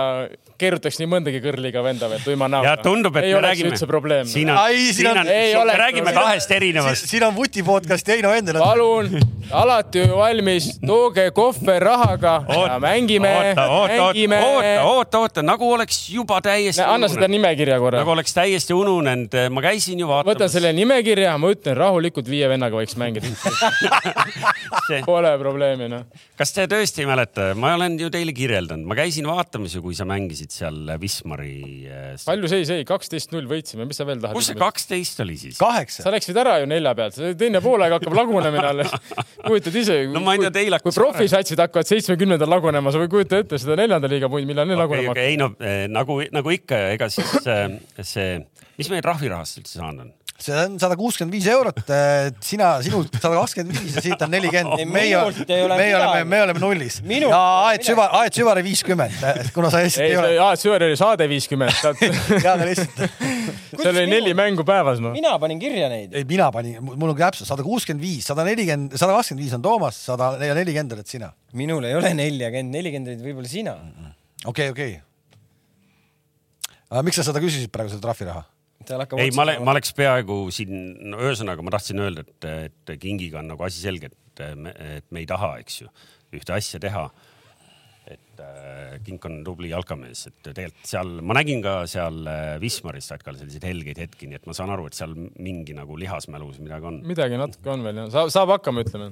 [0.58, 2.72] keerutaks nii mõndagi kõrliga venda veel tuima näoga.
[2.72, 3.72] ja tundub, et ei me räägime.
[3.72, 4.26] üldse probleem.
[4.26, 4.58] siin on,
[4.94, 7.06] siin on- me räägime kahest erinevast.
[7.12, 8.58] siin on Vuti podcast ja Heino Endel.
[8.58, 9.20] palun,
[9.52, 14.42] alati valmis, tooge kohver rahaga ja mängime, mängime.
[14.42, 16.82] oota, oota, oota, nagu oleks juba täiesti.
[16.82, 18.16] anna seda nimekirja korra nagu.
[18.18, 20.36] oleks täiesti ununenud, ma käisin ju vaatamas.
[20.36, 23.28] võtan selle nimekirja, ma ütlen rahulikult viie vennaga võiks mängida.
[24.88, 26.06] See- Pole probleemi noh.
[26.40, 29.96] kas te tõesti ei mäleta, ma olen ju teile kirjeldanud, ma käisin vaatamas ju, kui
[29.98, 31.88] sa mängisid seal Wismari.
[32.26, 34.36] palju seis jäi, kaksteist null võitsime, mis sa veel tahad?
[34.38, 35.58] kus see kaksteist oli siis?
[35.60, 36.04] kaheksa.
[36.06, 38.94] sa läksid ära ju nelja pealt, teine poolaeg hakkab lagunemine alles.
[39.48, 43.12] kujutad ise, No ma ei tea, teil hakkas kui profisatsid hakkavad seitsmekümnendal lagunema, sa võid
[43.12, 46.20] kujutada ette seda neljanda liiga punt, millal need okei, lagunema okei, ei no eh, nagu,
[46.34, 48.37] nagu ikka, ega siis eh, see,
[48.78, 50.16] mis meil trahvirahast üldse saanud on?
[50.38, 51.80] see on sada kuuskümmend viis eurot,
[52.46, 54.84] sina, sinult sada kakskümmend viis ja siit on nelikümmend.
[54.94, 57.40] meie minult ei, ole meie oleme, me oleme nullis ja
[57.72, 59.18] Aet Süvar, Aet Süvari viiskümmend,
[59.56, 60.36] kuna sa lihtsalt ei, ei ole.
[60.38, 61.82] see Süver oli saade viiskümmend,
[62.46, 63.02] jaa, aga lihtsalt,
[63.74, 65.16] seal oli neli mängu päevas noh.
[65.18, 66.14] mina panin kirja neid.
[66.14, 69.66] ei mina panin, mul on täpselt sada kuuskümmend viis, sada nelikümmend, sada kakskümmend viis on
[69.66, 71.34] Toomas, sada nelikümmend oled sina.
[71.58, 73.78] minul ei ole neljakümmend, nelikümmend olid võib-olla sina.
[74.46, 75.00] okei, okei.
[77.06, 78.46] Miks sa seda küsisid praegu, seda trahviraha?
[79.18, 80.74] ei, ma, ma oleks peaaegu siin
[81.12, 85.08] no,, ühesõnaga ma tahtsin öelda, et, et Kingiga on nagu asi selge, et me, et
[85.12, 85.90] me ei taha, eks ju,
[86.38, 87.08] ühte asja teha.
[88.08, 93.10] et äh, Kink on tubli jalkamees, et tegelikult seal, ma nägin ka seal äh, Wismaris
[93.12, 96.88] Satkal selliseid helgeid hetki, nii et ma saan aru, et seal mingi nagu lihasmälus midagi
[96.88, 97.02] on.
[97.10, 99.12] midagi natuke on veel jah, saab, saab hakkama, ütleme.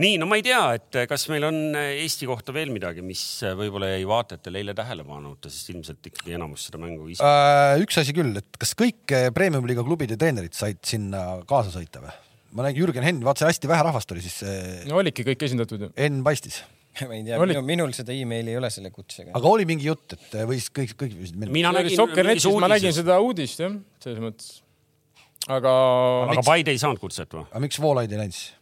[0.00, 3.22] nii, no ma ei tea, et kas meil on Eesti kohta veel midagi, mis
[3.58, 7.32] võib-olla jäi vaatajatele eile tähelepanuta, sest ilmselt ikkagi enamus seda mängu ise.
[7.82, 12.14] üks asi küll, et kas kõik eh, premium-liiga klubide treenerid said sinna kaasa sõita või?
[12.52, 15.86] ma nägin Jürgen Henn, vaatasin hästi vähe rahvast oli, siis eh, no olidki kõik esindatud
[15.86, 15.90] ju.
[15.96, 16.62] Henn paistis.
[17.08, 17.54] ma ei tea, Oli.
[17.54, 19.32] minul, minul seda emaili ei ole selle kutsega.
[19.38, 21.96] aga oli mingi jutt, et eh, võis kõik, kõik mina nägin.
[21.96, 24.50] Sokkernetis ma nägin seda uudist jah, selles mõttes.
[25.48, 25.72] aga
[26.32, 27.46] aga Paide ei saanud kutset või?
[27.48, 28.52] aga miks Voolaid ei läinud siis?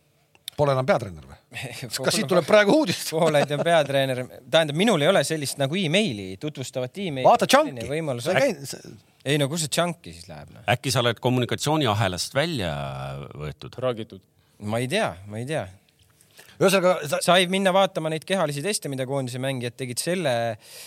[0.61, 1.39] Pole enam peatreener või?
[2.05, 3.05] kas siit tuleb praegu uudis?
[3.15, 7.27] pooled ja peatreener, tähendab, minul ei ole sellist nagu emaili, tutvustavat emaili.
[7.29, 8.29] vaata Chunki, võimalus
[9.25, 10.65] ei no kus see Chunki siis läheb noh?
[10.71, 12.73] äkki sa oled kommunikatsiooniahelast välja
[13.37, 13.77] võetud?
[13.83, 14.23] raagitud.
[14.65, 15.67] ma ei tea, ma ei tea.
[16.57, 17.21] ühesõnaga sa...
[17.25, 20.35] sai minna vaatama neid kehalisi teste, mida koondise mängijad tegid, selle,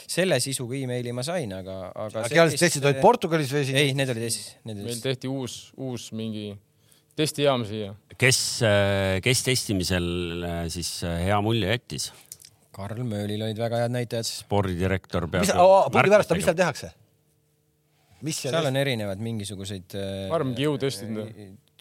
[0.10, 2.28] selle sisuga emaili ma sain, aga, aga.
[2.34, 3.82] kehalised testid olid Portugalis või siin?
[3.84, 6.52] ei, need olid Eestis, need olid meil tehti uus, uus mingi
[7.20, 7.94] testijaam siia.
[8.18, 8.40] kes,
[9.24, 10.08] kes testimisel
[10.48, 12.12] äh, siis äh, hea mulje jättis?
[12.74, 14.28] Karl Möölil olid väga head näitajad.
[14.30, 15.46] spordidirektor peab.
[15.46, 16.94] mis, punkti pärast, mis seal tehakse?
[18.24, 19.98] mis seal, seal on erinevad mingisuguseid.
[20.34, 21.30] Armgi jõutestid, noh.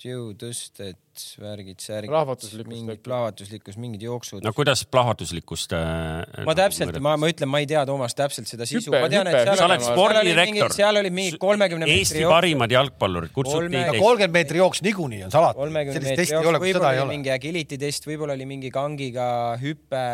[0.07, 0.99] jõutõsted,
[1.41, 2.11] värgid, särgid.
[2.11, 3.03] Plahvatuslikkust mingi äkki.
[3.07, 6.45] plahvatuslikkus, mingid jooksud no kuidas plahvatuslikkust äh,?
[6.47, 8.93] ma täpselt, ma, ma ütlen, ma ei tea, Toomas, täpselt seda sisu.
[8.95, 10.77] Ma tean, et sa seal oled olid spordidirektor.
[10.77, 15.35] seal olid mingi kolmekümne Eesti meetri jooks, parimad jalgpallurid kutsuti kolmkümmend meetri jooks niikuinii on
[15.35, 15.69] salata.
[15.69, 17.17] sellist testi ei ole, võib-olla seda ei oli ole.
[17.17, 19.29] mingi agility test, võib-olla oli mingi kangiga
[19.63, 20.07] hüpe,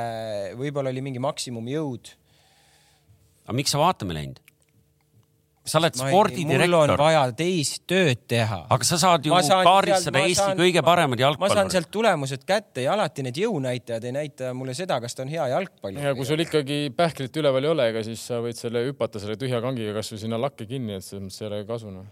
[0.59, 2.13] võib-olla oli mingi maksimumjõud.
[3.47, 4.43] aga miks sa vaatama läinud?
[5.69, 8.61] Sa oled mul on spordidirektor, vaja teist tööd teha.
[8.75, 11.73] aga sa saad ju ma Eesti saan- kõige paremad ma saan jalgpallurid.
[11.73, 15.49] sealt tulemused kätte ja alati need jõunäitajad ei näita mulle seda, kas ta on hea
[15.55, 16.03] jalgpallur.
[16.03, 19.37] ja kui sul ikkagi pähklit üleval ei ole, ega siis sa võid selle hüpata selle
[19.37, 22.09] tühja kangiga kasvõi sinna lakke kinni, et selles mõttes ei ole kasu noh.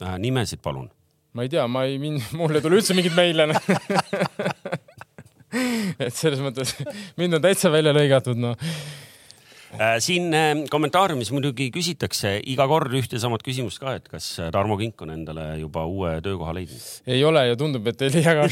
[0.00, 0.90] Äh, nimesid palun.
[1.32, 1.98] ma ei tea, ma ei,
[2.38, 3.60] mul ei tule üldse mingit meile noh.
[5.98, 6.76] et selles mõttes
[7.18, 8.56] mind on täitsa välja lõigatud noh.
[9.78, 14.74] Äh, siin äh, kommentaariumis muidugi küsitakse iga kord ühte samat küsimust ka, et kas Tarmo
[14.80, 16.88] Kink on endale juba uue töökoha leidnud.
[17.06, 18.48] ei ole ja tundub, et ei leia ka.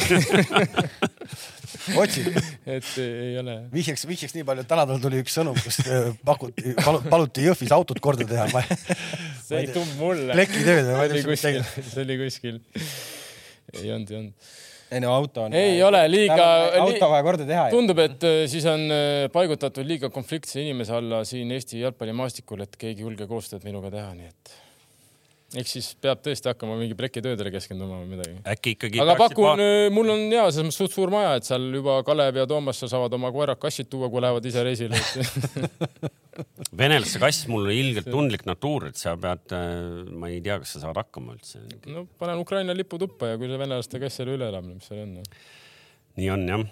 [2.02, 2.38] otsid,
[2.70, 3.56] et ei ole.
[3.72, 6.76] vihjaks, vihjaks nii palju, et täna tal tuli üks sõnum, kus äh, pakuti,
[7.10, 8.62] paluti Jõhvis autot korda teha.
[9.42, 10.38] see ei tulnud mulle.
[10.38, 12.62] plekitööd või ma see ei oli tea, mis kuskil, see oli kuskil.
[13.74, 14.56] ei olnud, ei olnud.
[14.90, 15.52] Ei no auto on.
[15.52, 17.66] Ei ole liiga- auto vaja korda teha.
[17.74, 22.76] tundub, et äh, siis on äh, paigutatud liiga konfliktse inimese alla siin Eesti jalgpallimaastikul, et
[22.80, 24.54] keegi ei julge koostööd minuga teha, nii et
[25.56, 28.36] eks siis peab tõesti hakkama mingi plekitöödele keskenduma või midagi.
[28.52, 29.00] äkki ikkagi.
[29.04, 32.46] aga pakun, mul on hea, selles mõttes suht suur maja, et seal juba Kalev ja
[32.50, 35.00] Toomas saavad oma koerad kassid tuua, kui lähevad ise reisile.
[36.82, 39.54] venelaste kass, mul on ilgelt tundlik natuur, et sa pead,
[40.18, 41.62] ma ei tea, kas sa saad hakkama üldse.
[41.90, 45.04] no panen Ukraina lipu tuppa ja kui see venelaste kass selle üle elab, mis seal
[45.04, 45.16] on.
[46.18, 46.68] nii on jah.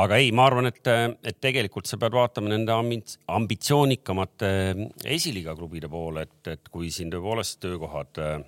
[0.00, 0.80] Aga ei, ma arvan, et,
[1.28, 4.52] et tegelikult sa pead vaatama nende ambits- ambitsioonikamate
[5.04, 8.38] esiliiga klubide poole, et, et kui siin tõepoolest töökohad äh,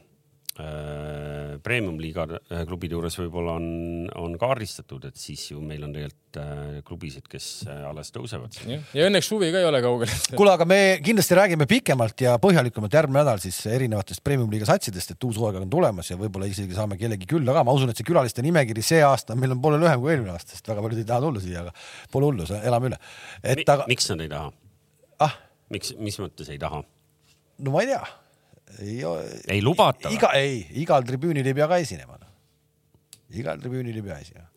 [0.54, 3.64] premium-liiga äh, klubide juures võib-olla on,
[4.20, 8.60] on kaardistatud, et siis ju meil on tegelikult äh, klubisid, kes äh, alles tõusevad.
[8.68, 10.12] ja õnneks suvi ka ei ole kaugel.
[10.38, 15.26] kuule, aga me kindlasti räägime pikemalt ja põhjalikumalt järgmine nädal siis erinevatest premium-liiga satsidest, et
[15.26, 18.06] uus hooaeg on tulemas ja võib-olla isegi saame kellegi külla ka, ma usun, et see
[18.06, 21.08] külaliste nimekiri see aasta meil on poole lühem kui eelmine aasta, sest väga paljud ei
[21.10, 21.74] taha tulla siia, aga
[22.14, 23.04] pole hullu, elame üle.
[23.42, 24.52] et aga, miks nad ei taha?
[25.26, 25.40] ah,
[25.74, 26.84] miks, mis mõttes ei taha?
[27.58, 28.04] no ma ei tea.
[28.82, 29.00] Ei,
[29.56, 32.30] ei lubata iga, ei, igal tribüünil ei pea ka esinema no..
[33.34, 34.48] igal tribüünil ei pea esinema.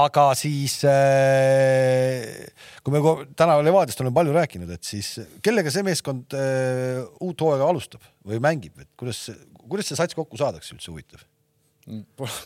[0.00, 2.48] aga siis äh,,
[2.82, 3.02] kui me
[3.38, 8.42] täna Levadiast oleme palju rääkinud, et siis kellega see meeskond äh, uut hooaega alustab või
[8.44, 9.28] mängib, et kuidas,
[9.64, 11.24] kuidas see sats kokku saadakse üldse huvitav?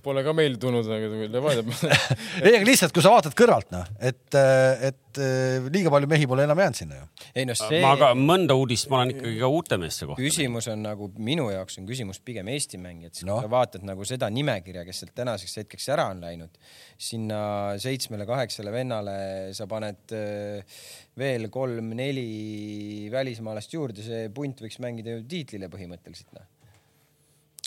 [0.05, 1.63] Pole ka meil tulnud nagu Levadia
[2.45, 6.45] ei, aga lihtsalt, kui sa vaatad kõrvalt noh, et, et äh, liiga palju mehi pole
[6.47, 7.09] enam jäänud sinna ju.
[7.35, 10.23] ei no see ma ka mõnda uudist ma olen ikkagi ka uute meeste kohta.
[10.23, 13.41] küsimus on nagu minu jaoks on küsimus pigem Eesti mängijad, No.
[13.41, 16.63] kui sa vaatad nagu seda nimekirja, kes sealt tänaseks hetkeks ära on läinud,
[17.11, 17.43] sinna
[17.83, 19.19] seitsmele-kaheksale vennale
[19.59, 20.81] sa paned äh,
[21.19, 26.47] veel kolm-neli välismaalast juurde, see punt võiks mängida ju tiitlile põhimõtteliselt noh.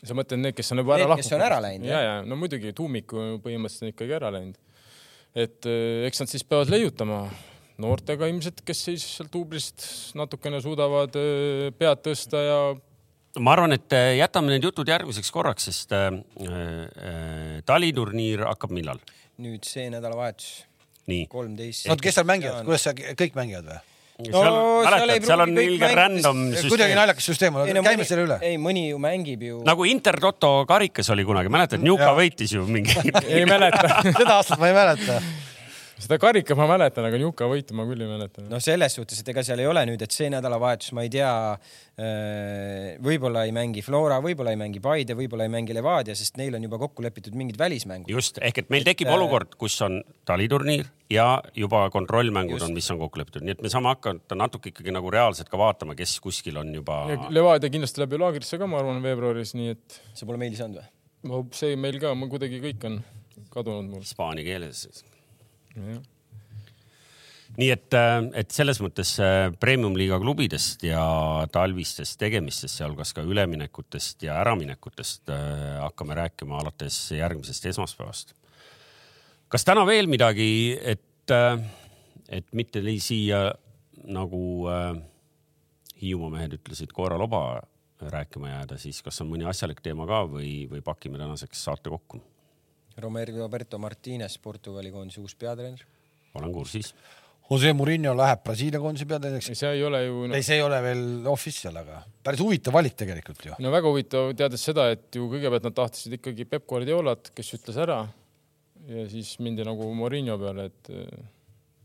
[0.08, 2.38] Sa mõtled need, kes on juba ära Need, kes on ära läinud, ja, ja no
[2.40, 4.58] muidugi tuumiku põhimõtteliselt on ikkagi ära läinud.
[5.36, 7.26] et eh, eks nad siis peavad leiutama
[7.82, 12.60] noortega ilmselt, kes siis sealt tuubrist natukene suudavad eh, pead tõsta ja
[13.40, 16.08] ma arvan, et äh, jätame need jutud järgmiseks korraks, sest äh,
[16.46, 19.02] äh, taliturniir hakkab millal?
[19.42, 20.64] nüüd see nädalavahetus,
[21.12, 21.26] nii.
[21.32, 21.90] kolmteist.
[21.90, 23.82] oota, kes seal mängivad, kuidas sa, kõik mängivad või?
[24.16, 24.56] Seal, seal
[24.86, 26.94] mäletad, ei seal on ilge random kuidagi süsteem.
[27.00, 28.38] naljakas süsteem, no käime mõni, selle üle.
[28.48, 29.58] ei, mõni ju mängib ju.
[29.68, 32.96] nagu Intertoto karikas oli kunagi, mäletad, Njuka võitis ju mingi.
[33.36, 34.00] ei mäleta.
[34.22, 35.20] seda aastat ma ei mäleta.
[36.02, 38.44] Seda karika ma mäletan, aga Njuka võitu ma küll ei mäleta.
[38.50, 41.30] noh, selles suhtes, et ega seal ei ole nüüd, et see nädalavahetus, ma ei tea,
[43.06, 46.68] võib-olla ei mängi Flora, võib-olla ei mängi Paide, võib-olla ei mängi Levadia, sest neil on
[46.68, 48.12] juba kokku lepitud mingid välismängud.
[48.12, 52.68] just, ehk et meil tekib Et, äh, olukord, kus on taliturniir ja juba kontrollmängud Just.
[52.68, 55.58] on, mis on kokku lepitud, nii et me saame hakata natuke ikkagi nagu reaalselt ka
[55.62, 57.06] vaatama, kes kuskil on juba.
[57.30, 60.82] Levadia kindlasti läheb ju laagrisse ka, ma arvan, veebruaris, nii et sa pole meili saanud
[60.82, 60.90] või?
[61.32, 63.04] ma- see meil ka, mul kuidagi kõik on
[63.54, 64.04] kadunud mul.
[64.06, 64.88] hispaania keeles.
[67.60, 67.96] Nii et,
[68.36, 71.04] et selles mõttes äh, premium-liiga klubidest ja
[71.54, 78.36] talvistest tegemistest, sealhulgas ka üleminekutest ja äraminekutest äh, hakkame rääkima alates järgmisest esmaspäevast.
[79.48, 81.36] kas täna veel midagi, et,
[82.30, 83.48] et mitte siia
[84.04, 84.96] nagu äh,
[85.96, 87.62] Hiiumaa mehed ütlesid koeraloba
[88.12, 92.20] rääkima jääda, siis kas on mõni asjalik teema ka või, või pakime tänaseks saate kokku?
[92.98, 95.86] Romero Roberto Martinez, Portugali koondise uus peatreener.
[96.36, 96.94] olen kursis
[97.46, 99.52] Jose Murillo läheb Brasiilia koondise peatreeneriks.
[99.54, 102.96] see ei ole ju no, ei, see ei ole veel official, aga päris huvitav valik
[102.98, 103.58] tegelikult ju.
[103.62, 107.78] no väga huvitav, teades seda, et ju kõigepealt nad tahtsid ikkagi Peep Guardiolat, kes ütles
[107.82, 108.00] ära
[108.90, 110.92] ja siis mindi nagu Morinho peale, et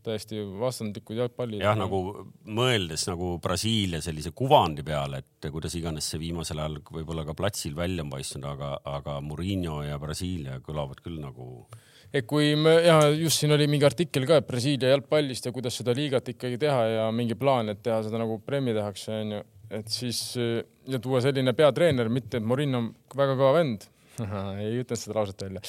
[0.05, 1.61] täiesti vastandlikud jalgpallid.
[1.63, 2.01] jah, nagu
[2.49, 7.75] mõeldes nagu Brasiilia sellise kuvandi peale, et kuidas iganes see viimasel ajal võib-olla ka platsil
[7.77, 11.67] välja on paistnud, aga, aga Murillo ja Brasiilia kõlavad küll nagu.
[12.13, 15.77] et kui me ja just siin oli mingi artikkel ka, et Brasiilia jalgpallist ja kuidas
[15.81, 19.41] seda liigat ikkagi teha ja mingi plaan, et teha seda nagu Premi tehakse, onju.
[19.71, 23.89] et siis ja tuua selline peatreener, mitte et Morin on väga kõva vend
[24.61, 25.61] ei ütelnud seda lauset välja.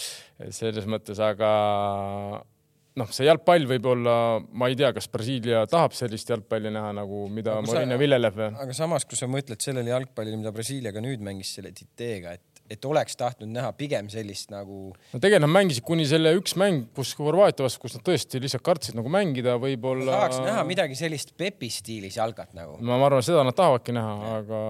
[0.50, 1.50] selles mõttes, aga
[3.00, 4.14] noh, see jalgpall võib olla,
[4.58, 8.40] ma ei tea, kas Brasiilia tahab sellist jalgpalli näha nagu, mida Morin viljeleb.
[8.52, 12.88] aga samas, kui sa mõtled sellele jalgpallile, mida Brasiiliaga nüüd mängis selle Titeega, et, et
[12.88, 14.90] oleks tahtnud näha pigem sellist nagu.
[14.92, 18.66] no tegelikult nad mängisid kuni selle üks mäng, kus Horvaatia vastu, kus nad tõesti lihtsalt
[18.66, 20.18] kartsid nagu mängida, võib-olla.
[20.18, 22.76] tahaks näha midagi sellist Pepi stiilis jalgat nagu.
[22.84, 24.60] ma arvan, seda nad tahavadki näha, aga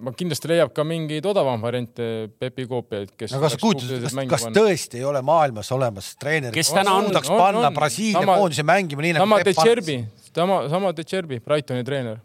[0.00, 2.06] ma kindlasti leiab ka mingeid odavam variante
[2.40, 3.34] Pepi koopiaid, kes.
[3.34, 7.32] no kas kujutad, kas, kas tõesti ei ole maailmas olemas treenerit, kes täna on, suudaks
[7.32, 9.98] panna on, Brasiilia koondise mängima nii nagu sama De Cherbi,
[10.30, 12.22] sama, sama De Cherbi, Brightoni treener.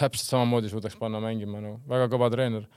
[0.00, 2.68] täpselt samamoodi suudaks panna mängima, no väga kõva treener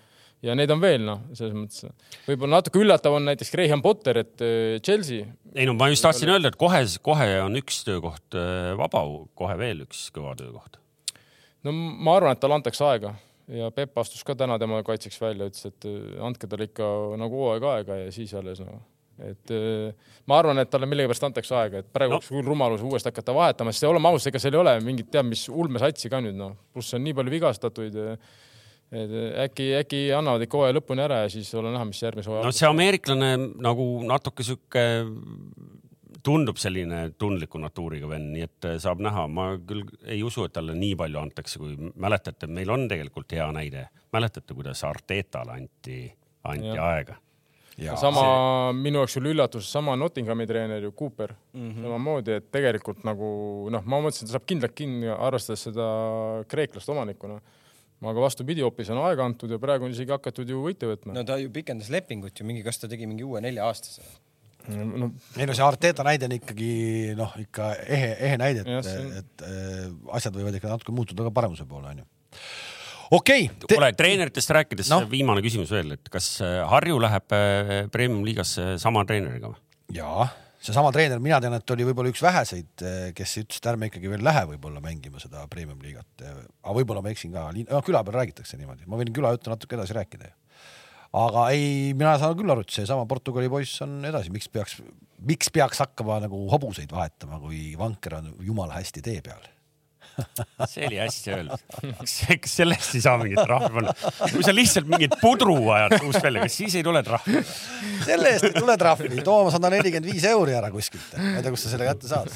[0.43, 1.85] ja neid on veel noh, selles mõttes
[2.27, 5.27] võib-olla natuke üllatav on näiteks Graham Potter, et äh, Chelsea.
[5.55, 9.05] ei no ma just tahtsin öelda, et kohe, kohe on üks töökoht äh, vaba,
[9.39, 10.81] kohe veel üks kõva töökoht.
[11.63, 13.13] no ma arvan, et talle antakse aega
[13.51, 16.89] ja Peep astus ka täna tema kaitseks välja, ütles, et äh, andke talle ikka
[17.19, 18.81] nagu hooaeg aega ja siis alles noh
[19.21, 22.39] et äh, ma arvan, et talle millegipärast antakse aega, et praegu oleks no.
[22.39, 25.45] küll rumalus uuesti hakata vahetama, sest oleme ausad, ega seal ei ole mingit teab mis
[25.51, 27.99] ulmesatsi ka nüüd noh, pluss on nii palju vigastatuid.
[28.93, 29.13] et
[29.45, 32.45] äkki, äkki annavad ikka hooaja lõpuni ära ja siis ole näha, mis järgmise hooaja.
[32.45, 33.31] no see ameeriklane
[33.61, 34.83] nagu natuke sihuke
[36.23, 40.55] tundub selline tundliku natuuriga vend, nii et äh, saab näha, ma küll ei usu, et
[40.55, 43.87] talle nii palju antakse, kui mäletate, meil on tegelikult hea näide.
[44.13, 45.99] mäletate, kuidas Artetale anti,
[46.43, 46.89] anti ja.
[46.93, 47.15] aega?
[47.77, 48.81] Ja, sama see...
[48.85, 51.81] minu jaoks oli üllatus, sama Nottinghami treener ju Cooper mm -hmm.
[51.81, 55.87] samamoodi, et tegelikult nagu noh, ma mõtlesin, et ta saab kindlalt kinni, arvestades seda
[56.47, 57.41] kreeklast omanikuna
[58.11, 61.15] aga vastupidi, hoopis on aega antud ja praegu on isegi hakatud ju võite võtma.
[61.17, 64.03] no ta ju pikendas lepingut ju mingi, kas ta tegi mingi uue nelja-aastase?
[64.71, 66.73] No ei no see Arteta näide on ikkagi
[67.19, 68.91] noh, ikka ehe, ehe näide, et,
[69.21, 72.05] et äh, asjad võivad ikka natuke muutuda ka paremuse poole onju.
[73.11, 73.73] okei okay, te....
[73.75, 75.03] kuule, treeneritest rääkides no.
[75.11, 79.59] viimane küsimus veel, et kas äh, Harju läheb äh, premium liigasse sama treeneriga või?
[79.97, 80.29] jaa,
[80.63, 82.85] seesama treener, mina tean, et oli võib-olla üks väheseid,
[83.17, 86.23] kes ütles, et ärme ikkagi veel lähe võib-olla mängima seda premium liigat.
[86.23, 87.49] aga võib-olla ma eksin ka,
[87.83, 90.37] küla peal räägitakse niimoodi, ma võin küla juttu natuke edasi rääkida ju
[91.13, 94.79] aga ei, mina saan küll aru, et seesama Portugali poiss on edasi, miks peaks,
[95.27, 99.51] miks peaks hakkama nagu hobuseid vahetama, kui vanker on jumala hästi tee peal
[100.69, 101.61] see oli hästi öeldud.
[101.97, 103.93] kas, sellest ei saa mingit trahvi panna?
[104.33, 107.41] kui sa lihtsalt mingit pudru ajad uust välja, kas siis ei tule trahvi?
[108.05, 109.23] selle eest ei tule trahvi.
[109.25, 111.15] Toomas, anna nelikümmend viis euri ära kuskilt.
[111.17, 112.29] ma ei tea, kust sa selle kätte saad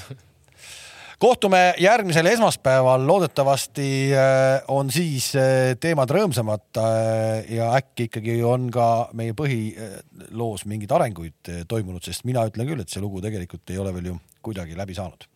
[1.20, 8.70] kohtume järgmisel esmaspäeval, loodetavasti äh, on siis äh, teemad rõõmsamad äh, ja äkki ikkagi on
[8.74, 13.82] ka meie põhiloos mingeid arenguid toimunud, sest mina ütlen küll, et see lugu tegelikult ei
[13.82, 15.28] ole veel ju kuidagi läbi saanud.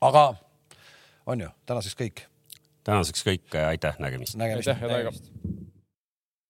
[0.00, 0.28] aga
[1.26, 2.26] on ju, tänaseks kõik.
[2.84, 4.36] tänaseks kõik, aitäh, nägemist.
[4.36, 4.68] nägemist.
[4.68, 5.14] aitäh, head aega.